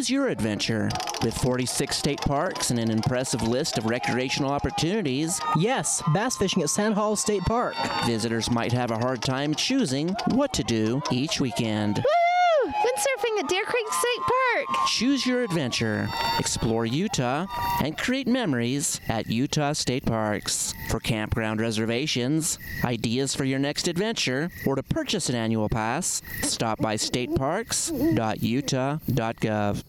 [0.06, 0.89] Choose your adventure.
[1.24, 6.70] With 46 state parks and an impressive list of recreational opportunities, Yes, bass fishing at
[6.70, 7.74] Sand Hollow State Park.
[8.06, 11.97] visitors might have a hard time choosing what to do each weekend.
[11.97, 12.72] Woo!
[12.72, 14.68] Windsurfing at Deer Creek State Park.
[14.89, 17.47] Choose your adventure, explore Utah,
[17.82, 20.76] and create memories at Utah State Parks.
[20.89, 26.80] For campground reservations, ideas for your next adventure, or to purchase an annual pass, stop
[26.80, 29.84] by stateparks.utah.gov.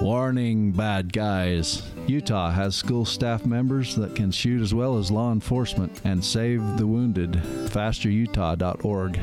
[0.00, 1.82] Warning, bad guys.
[2.06, 6.78] Utah has school staff members that can shoot as well as law enforcement and save
[6.78, 7.32] the wounded.
[7.32, 9.20] FasterUtah.org.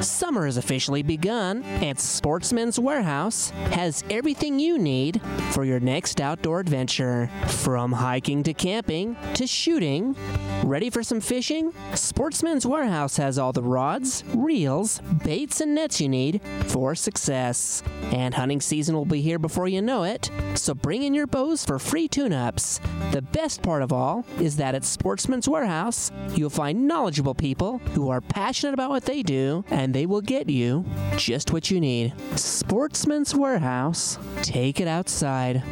[0.00, 5.20] Summer has officially begun, and Sportsman's Warehouse has everything you need
[5.52, 7.30] for your next outdoor adventure.
[7.46, 10.16] From hiking to camping to shooting.
[10.64, 11.72] Ready for some fishing?
[11.94, 17.82] Sportsman's Warehouse has all the rods, reels, baits, and nets you need for success.
[18.12, 21.64] And hunting season will be here before you know it, so bring in your bows
[21.64, 22.80] for free tune ups.
[23.12, 28.08] The best part of all is that at Sportsman's Warehouse, you'll find knowledgeable people who
[28.10, 30.84] are passionate about what they do, and they will get you
[31.16, 32.12] just what you need.
[32.38, 34.18] Sportsman's Warehouse.
[34.42, 35.62] Take it outside.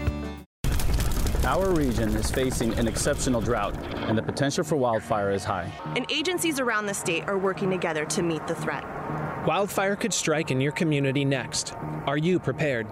[1.44, 3.76] Our region is facing an exceptional drought,
[4.08, 5.70] and the potential for wildfire is high.
[5.94, 8.82] And agencies around the state are working together to meet the threat.
[9.46, 11.74] Wildfire could strike in your community next.
[12.06, 12.86] Are you prepared?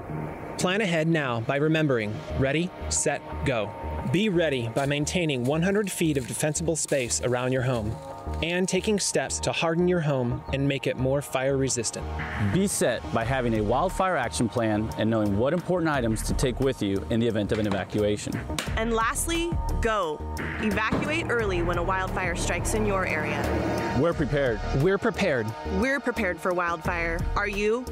[0.59, 3.71] Plan ahead now by remembering ready, set, go.
[4.13, 7.97] Be ready by maintaining 100 feet of defensible space around your home
[8.43, 12.07] and taking steps to harden your home and make it more fire resistant.
[12.53, 16.61] Be set by having a wildfire action plan and knowing what important items to take
[16.61, 18.39] with you in the event of an evacuation.
[18.77, 19.51] And lastly,
[19.81, 20.21] go.
[20.61, 23.41] Evacuate early when a wildfire strikes in your area.
[24.01, 24.61] We're prepared.
[24.77, 25.47] We're prepared.
[25.79, 27.21] We're prepared for wildfire.
[27.37, 27.85] Are you?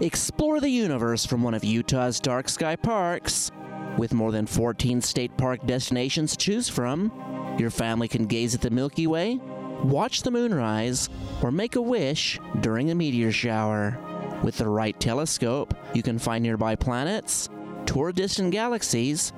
[0.00, 3.50] Explore the universe from one of Utah's dark sky parks.
[3.98, 7.10] With more than 14 state park destinations to choose from,
[7.58, 9.40] your family can gaze at the Milky Way,
[9.82, 11.08] watch the moonrise,
[11.42, 13.98] or make a wish during a meteor shower.
[14.42, 17.48] With the right telescope, you can find nearby planets,
[17.86, 19.32] tour distant galaxies,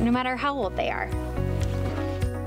[0.00, 1.10] no matter how old they are.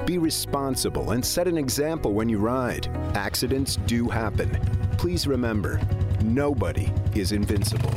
[0.05, 2.87] Be responsible and set an example when you ride.
[3.15, 4.49] Accidents do happen.
[4.97, 5.79] Please remember,
[6.23, 7.93] nobody is invincible.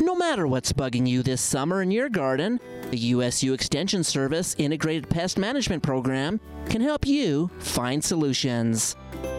[0.00, 2.60] No matter what's bugging you this summer in your garden,
[2.90, 8.96] the USU Extension Service Integrated Pest Management Program can help you find solutions.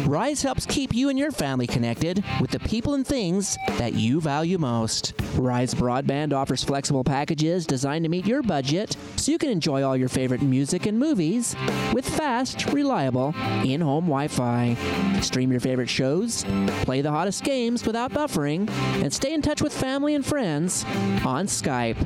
[0.07, 4.21] Rise helps keep you and your family connected with the people and things that you
[4.21, 5.13] value most.
[5.35, 9.97] Rise Broadband offers flexible packages designed to meet your budget so you can enjoy all
[9.97, 11.55] your favorite music and movies
[11.93, 14.77] with fast, reliable, in home Wi Fi.
[15.21, 16.45] Stream your favorite shows,
[16.83, 18.71] play the hottest games without buffering,
[19.03, 20.85] and stay in touch with family and friends
[21.25, 21.97] on Skype.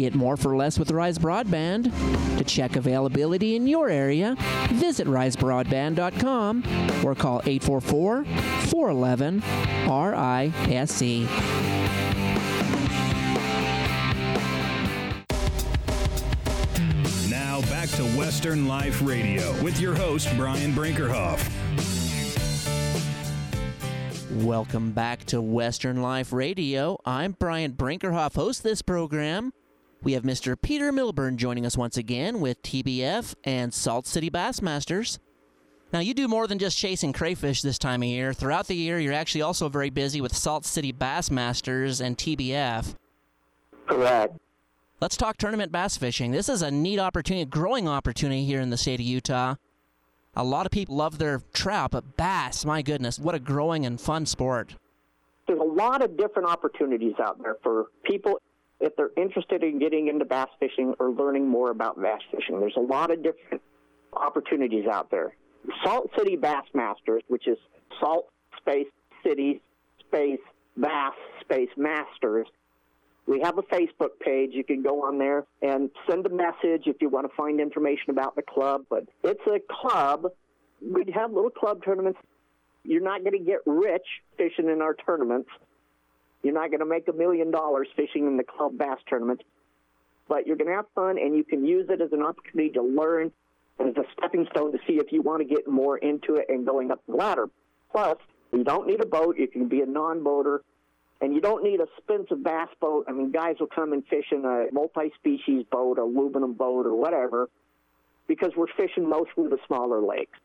[0.00, 1.92] Get more for less with Rise Broadband.
[2.38, 4.34] To check availability in your area,
[4.70, 6.64] visit risebroadband.com
[7.04, 9.42] or call 844 411
[9.86, 11.28] RISE.
[17.28, 21.46] Now back to Western Life Radio with your host, Brian Brinkerhoff.
[24.42, 26.98] Welcome back to Western Life Radio.
[27.04, 29.52] I'm Brian Brinkerhoff, host this program.
[30.02, 30.56] We have Mr.
[30.60, 35.18] Peter Milburn joining us once again with TBF and Salt City Bassmasters.
[35.92, 38.32] Now, you do more than just chasing crayfish this time of year.
[38.32, 42.94] Throughout the year, you're actually also very busy with Salt City Bassmasters and TBF.
[43.86, 44.38] Correct.
[45.02, 46.30] Let's talk tournament bass fishing.
[46.30, 49.56] This is a neat opportunity, a growing opportunity here in the state of Utah.
[50.34, 54.00] A lot of people love their trout, but bass, my goodness, what a growing and
[54.00, 54.76] fun sport.
[55.46, 58.40] There's a lot of different opportunities out there for people
[58.80, 62.60] if they're interested in getting into bass fishing or learning more about bass fishing.
[62.60, 63.62] There's a lot of different
[64.12, 65.34] opportunities out there.
[65.84, 67.58] Salt City Bassmasters, which is
[68.00, 68.28] Salt
[68.58, 68.86] Space
[69.24, 69.60] City
[70.00, 70.40] Space
[70.76, 71.12] Bass
[71.42, 72.46] Space Masters.
[73.26, 74.50] We have a Facebook page.
[74.52, 78.10] You can go on there and send a message if you want to find information
[78.10, 78.86] about the club.
[78.88, 80.26] But it's a club.
[80.82, 82.18] We have little club tournaments.
[82.82, 84.06] You're not going to get rich
[84.36, 85.50] fishing in our tournaments.
[86.42, 89.44] You're not going to make a million dollars fishing in the club bass tournaments,
[90.28, 92.82] but you're going to have fun and you can use it as an opportunity to
[92.82, 93.30] learn
[93.78, 96.66] as a stepping stone to see if you want to get more into it and
[96.66, 97.48] going up the ladder.
[97.92, 98.16] Plus,
[98.52, 99.36] you don't need a boat.
[99.38, 100.62] You can be a non-boater,
[101.20, 103.06] and you don't need a expensive bass boat.
[103.08, 106.94] I mean, guys will come and fish in a multi-species boat, a aluminum boat, or
[106.94, 107.48] whatever,
[108.26, 110.38] because we're fishing mostly the smaller lakes.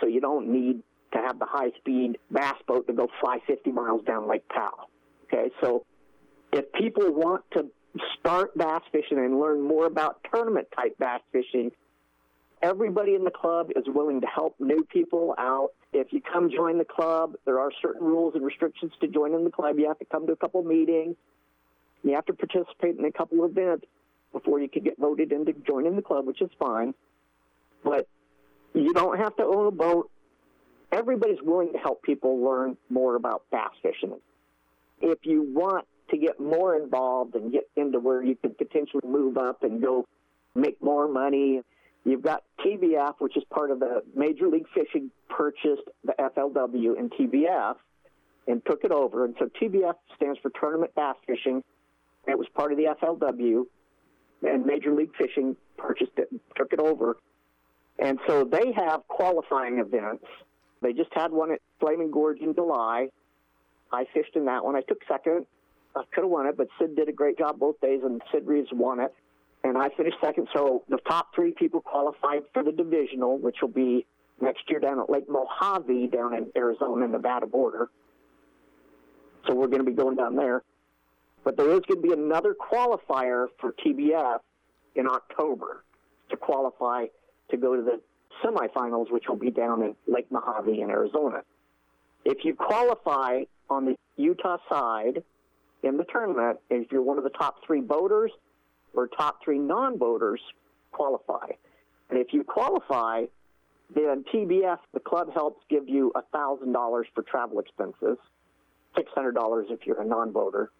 [0.00, 4.04] So you don't need to have the high-speed bass boat to go fly 50 miles
[4.04, 4.88] down Lake Powell.
[5.32, 5.84] Okay, so
[6.52, 7.70] if people want to
[8.18, 11.70] start bass fishing and learn more about tournament type bass fishing,
[12.62, 15.70] everybody in the club is willing to help new people out.
[15.92, 19.50] If you come join the club, there are certain rules and restrictions to joining the
[19.50, 19.78] club.
[19.78, 21.16] You have to come to a couple meetings.
[22.02, 23.86] You have to participate in a couple events
[24.32, 26.94] before you can get voted into joining the club, which is fine.
[27.84, 28.08] But
[28.74, 30.10] you don't have to own a boat.
[30.90, 34.18] Everybody's willing to help people learn more about bass fishing.
[35.02, 39.36] If you want to get more involved and get into where you could potentially move
[39.36, 40.06] up and go
[40.54, 41.62] make more money,
[42.04, 47.12] You've got TBF, which is part of the Major League Fishing, purchased the FLW and
[47.12, 47.76] TBF
[48.48, 49.24] and took it over.
[49.24, 51.62] And so TBF stands for Tournament Bass Fishing.
[52.26, 53.64] It was part of the FLW,
[54.42, 57.16] and Major League Fishing purchased it, and took it over.
[57.98, 60.24] And so they have qualifying events.
[60.80, 63.08] They just had one at Flaming Gorge in July.
[63.92, 64.76] I fished in that one.
[64.76, 65.46] I took second.
[65.94, 68.46] I could have won it, but Sid did a great job both days, and Sid
[68.46, 69.14] Reeves won it
[69.64, 70.48] and I finished second.
[70.52, 74.06] So the top three people qualified for the divisional, which will be
[74.40, 77.88] next year down at Lake Mojave, down in Arizona Nevada border.
[79.46, 80.62] So we're going to be going down there.
[81.44, 84.38] But there is going to be another qualifier for TBF
[84.94, 85.84] in October
[86.30, 87.06] to qualify
[87.50, 88.00] to go to the
[88.44, 91.42] semifinals, which will be down in Lake Mojave in Arizona.
[92.24, 95.22] If you qualify on the Utah side
[95.82, 98.30] in the tournament, if you're one of the top three boaters,
[98.94, 100.40] or top three non-boaters
[100.92, 101.46] qualify.
[102.10, 103.24] And if you qualify,
[103.94, 108.18] then TBF, the club helps give you $1,000 for travel expenses,
[108.96, 110.70] $600 if you're a non-boater.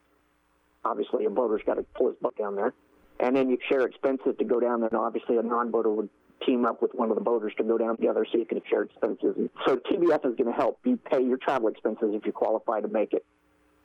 [0.84, 2.74] Obviously, a boater's got to pull his butt down there.
[3.20, 4.88] And then you share expenses to go down there.
[4.88, 6.10] And obviously, a non-boater would
[6.46, 8.82] team up with one of the boaters to go down together so you can share
[8.82, 9.34] expenses.
[9.36, 12.80] And so TBF is going to help you pay your travel expenses if you qualify
[12.80, 13.24] to make it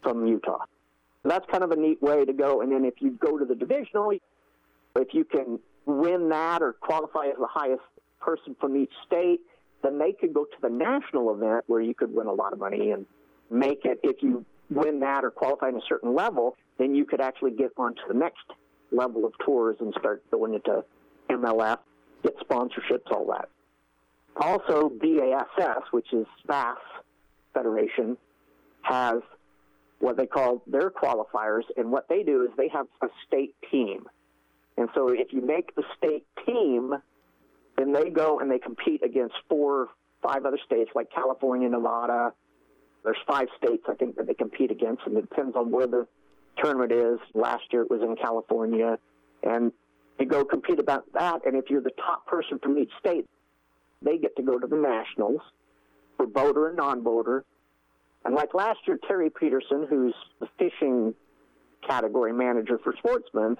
[0.04, 0.66] from Utah
[1.30, 2.62] that's kind of a neat way to go.
[2.62, 4.12] And then if you go to the divisional,
[4.96, 7.84] if you can win that or qualify as the highest
[8.20, 9.40] person from each state,
[9.84, 12.60] then they could go to the national event where you could win a lot of
[12.60, 13.06] money and
[13.50, 14.00] make it.
[14.04, 17.72] If you win that or qualify in a certain level, then you could actually get
[17.78, 18.44] onto the next
[18.92, 20.84] level of tours and start going into
[21.30, 21.80] MLF,
[22.24, 23.50] get sponsorships, all that.
[24.36, 26.78] Also, BASS, which is Bass
[27.54, 28.18] Federation,
[28.82, 29.22] has
[30.00, 34.06] what they call their qualifiers, and what they do is they have a state team.
[34.78, 36.94] And so if you make the state team,
[37.78, 39.90] then they go and they compete against four,
[40.22, 42.34] five other states like California, Nevada.
[43.04, 46.08] There's five states I think that they compete against, and it depends on where the
[46.62, 47.20] tournament is.
[47.34, 49.00] Last year it was in California,
[49.42, 49.72] and
[50.20, 51.46] you go compete about that.
[51.46, 53.26] And if you're the top person from each state,
[54.02, 55.42] they get to go to the nationals
[56.16, 57.44] for boater and non-boater.
[58.26, 61.14] And like last year, Terry Peterson, who's the fishing
[61.88, 63.58] category manager for Sportsman,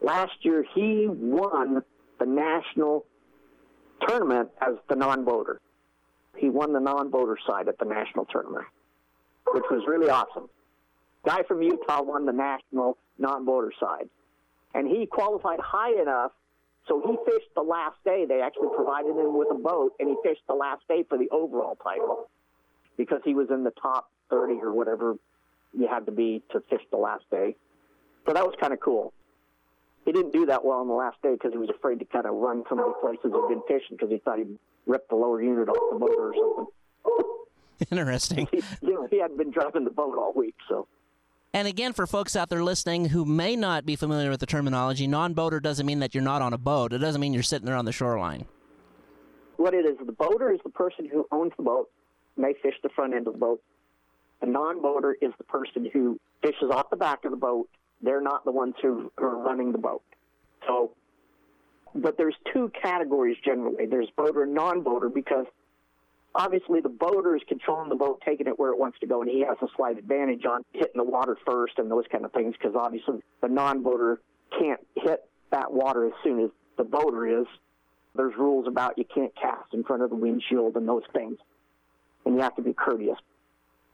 [0.00, 1.82] last year he won
[2.18, 3.04] the national
[4.06, 5.60] tournament as the non-boater.
[6.36, 8.66] He won the non-boater side at the national tournament,
[9.52, 10.48] which was really awesome.
[11.24, 14.08] Guy from Utah won the national non-boater side,
[14.74, 16.32] and he qualified high enough
[16.88, 18.24] so he fished the last day.
[18.26, 21.28] They actually provided him with a boat, and he fished the last day for the
[21.30, 22.30] overall title
[22.96, 25.16] because he was in the top 30 or whatever
[25.76, 27.54] you had to be to fish the last day.
[28.26, 29.12] So that was kind of cool.
[30.06, 32.24] He didn't do that well on the last day because he was afraid to kind
[32.24, 35.16] of run some of the places he'd been fishing because he thought he'd rip the
[35.16, 36.66] lower unit off the motor or something.
[37.98, 38.48] Interesting.
[38.52, 40.88] He, you know, he hadn't been driving the boat all week, so.
[41.54, 45.06] And again, for folks out there listening who may not be familiar with the terminology,
[45.06, 46.92] non boater doesn't mean that you're not on a boat.
[46.92, 48.46] It doesn't mean you're sitting there on the shoreline.
[49.56, 51.90] What it is, the boater is the person who owns the boat,
[52.36, 53.62] they fish the front end of the boat.
[54.40, 57.68] The non boater is the person who fishes off the back of the boat.
[58.02, 60.02] They're not the ones who are running the boat.
[60.66, 60.92] So,
[61.94, 65.46] but there's two categories generally there's boater and non boater because
[66.34, 69.30] obviously the boater is controlling the boat, taking it where it wants to go, and
[69.30, 72.54] he has a slight advantage on hitting the water first and those kind of things
[72.58, 74.20] because obviously the non-boater
[74.58, 77.46] can't hit that water as soon as the boater is.
[78.14, 81.38] There's rules about you can't cast in front of the windshield and those things,
[82.24, 83.18] and you have to be courteous.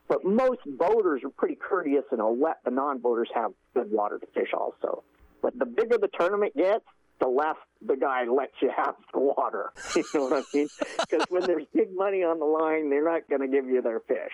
[0.09, 4.27] But most boaters are pretty courteous and will let the non-boaters have good water to
[4.35, 5.03] fish also.
[5.43, 6.85] But the bigger the tournament gets,
[7.21, 7.57] the less
[7.87, 9.73] the guy lets you have the water.
[9.97, 10.69] You know what I mean?
[11.01, 14.01] Because when there's big money on the line, they're not going to give you their
[14.01, 14.33] fish.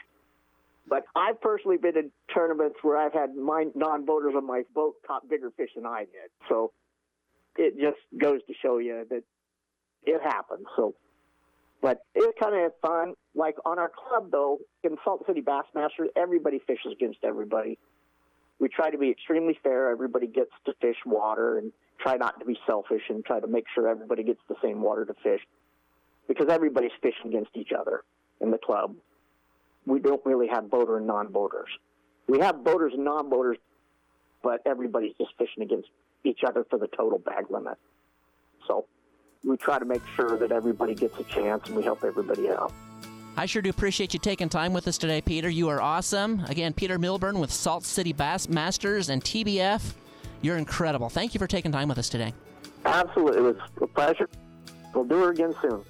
[0.88, 5.28] But I've personally been in tournaments where I've had my non-boaters on my boat caught
[5.28, 6.30] bigger fish than I did.
[6.48, 6.72] So
[7.56, 9.22] it just goes to show you that
[10.04, 10.66] it happens.
[10.76, 10.94] So,
[11.80, 13.14] but it's kind of fun.
[13.34, 17.78] Like on our club, though, in Salt City Bassmasters, everybody fishes against everybody.
[18.60, 19.90] We try to be extremely fair.
[19.90, 23.64] Everybody gets to fish water and try not to be selfish and try to make
[23.74, 25.40] sure everybody gets the same water to fish
[26.28, 28.04] because everybody's fishing against each other
[28.40, 28.94] in the club.
[29.86, 31.70] We don't really have boater and non-boaters.
[32.28, 33.56] We have boaters and non-boaters,
[34.42, 35.88] but everybody's just fishing against
[36.24, 37.78] each other for the total bag limit.
[38.68, 38.84] So
[39.42, 42.72] we try to make sure that everybody gets a chance and we help everybody out.
[43.36, 45.48] I sure do appreciate you taking time with us today, Peter.
[45.48, 46.44] You are awesome.
[46.48, 49.94] Again, Peter Milburn with Salt City Bass Masters and TBF.
[50.42, 51.08] You're incredible.
[51.08, 52.34] Thank you for taking time with us today.
[52.84, 53.38] Absolutely.
[53.38, 54.28] It was a pleasure.
[54.94, 55.84] We'll do her again soon.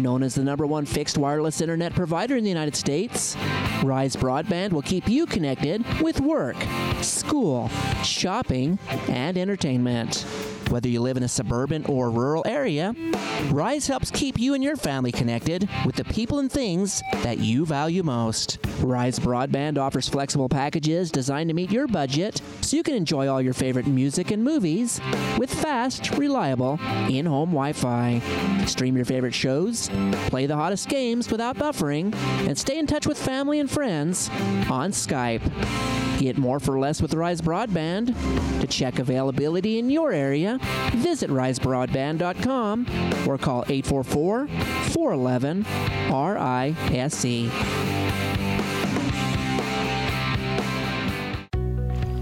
[0.00, 3.36] Known as the number one fixed wireless internet provider in the United States,
[3.84, 6.56] Rise Broadband will keep you connected with work,
[7.00, 7.68] school,
[8.02, 10.26] shopping, and entertainment.
[10.70, 12.94] Whether you live in a suburban or rural area,
[13.50, 17.66] Rise helps keep you and your family connected with the people and things that you
[17.66, 18.58] value most.
[18.80, 23.42] Rise Broadband offers flexible packages designed to meet your budget so you can enjoy all
[23.42, 25.00] your favorite music and movies
[25.38, 28.20] with fast, reliable, in home Wi Fi.
[28.66, 29.90] Stream your favorite shows,
[30.28, 32.14] play the hottest games without buffering,
[32.46, 34.30] and stay in touch with family and friends
[34.70, 35.42] on Skype.
[36.20, 38.14] Get more for less with Rise Broadband.
[38.60, 40.58] To check availability in your area,
[40.94, 42.86] visit risebroadband.com
[43.26, 45.64] or call 844 411
[46.10, 47.50] RISE.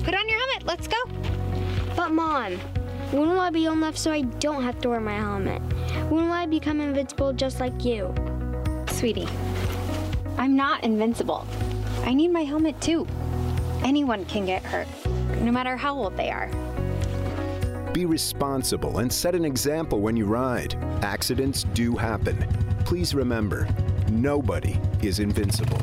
[0.04, 0.64] Put on your helmet.
[0.64, 0.96] Let's go.
[1.96, 2.52] But, Mom,
[3.10, 5.62] when will I be old enough so I don't have to wear my helmet?
[6.10, 8.14] When will I become invincible just like you?
[8.88, 9.28] Sweetie,
[10.36, 11.46] I'm not invincible.
[12.04, 13.06] I need my helmet too.
[13.84, 14.88] Anyone can get hurt,
[15.40, 16.50] no matter how old they are.
[17.98, 20.76] Be responsible and set an example when you ride.
[21.02, 22.36] Accidents do happen.
[22.84, 23.66] Please remember,
[24.08, 25.80] nobody is invincible.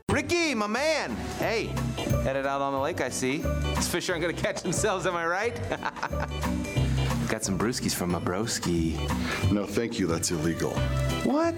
[0.10, 1.16] Ricky, my man.
[1.40, 1.72] Hey,
[2.24, 3.38] headed out on the lake, I see.
[3.74, 5.60] These fish aren't gonna catch themselves, am I right?
[7.32, 9.00] Got some brewskis from my broski.
[9.54, 10.06] No, thank you.
[10.06, 10.72] That's illegal.
[11.24, 11.56] What?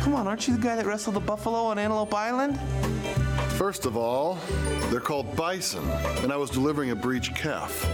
[0.00, 2.58] Come on, aren't you the guy that wrestled the buffalo on Antelope Island?
[3.58, 4.38] First of all,
[4.88, 5.86] they're called bison,
[6.22, 7.84] and I was delivering a breech calf.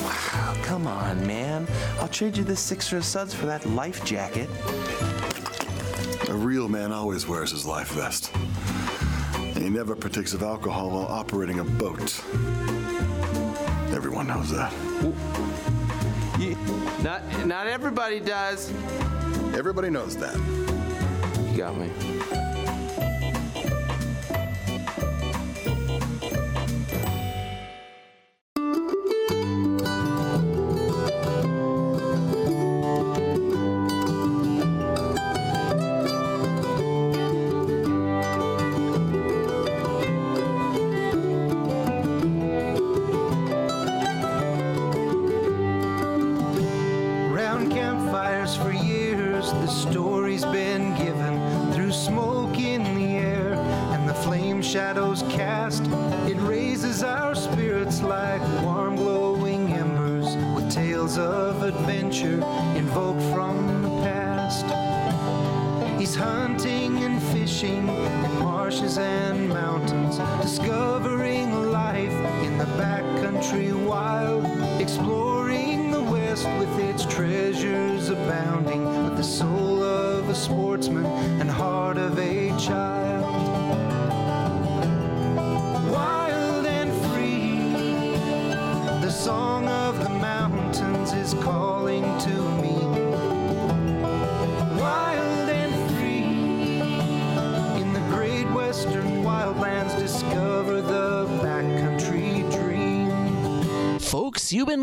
[0.00, 1.66] Wow, come on, man.
[1.98, 4.48] I'll trade you this six of suds for that life jacket.
[6.28, 8.32] A real man always wears his life vest.
[9.34, 12.22] And he never partakes of alcohol while operating a boat.
[13.92, 14.72] Everyone knows that.
[16.42, 16.56] You,
[17.04, 18.68] not, not everybody does.
[19.54, 20.34] Everybody knows that.
[21.52, 21.88] You got me.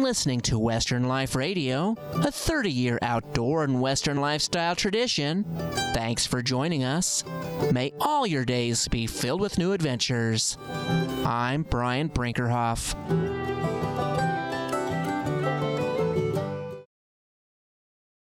[0.09, 5.45] Listening to Western Life Radio, a 30 year outdoor and Western lifestyle tradition.
[5.93, 7.23] Thanks for joining us.
[7.71, 10.57] May all your days be filled with new adventures.
[11.23, 12.95] I'm Brian Brinkerhoff.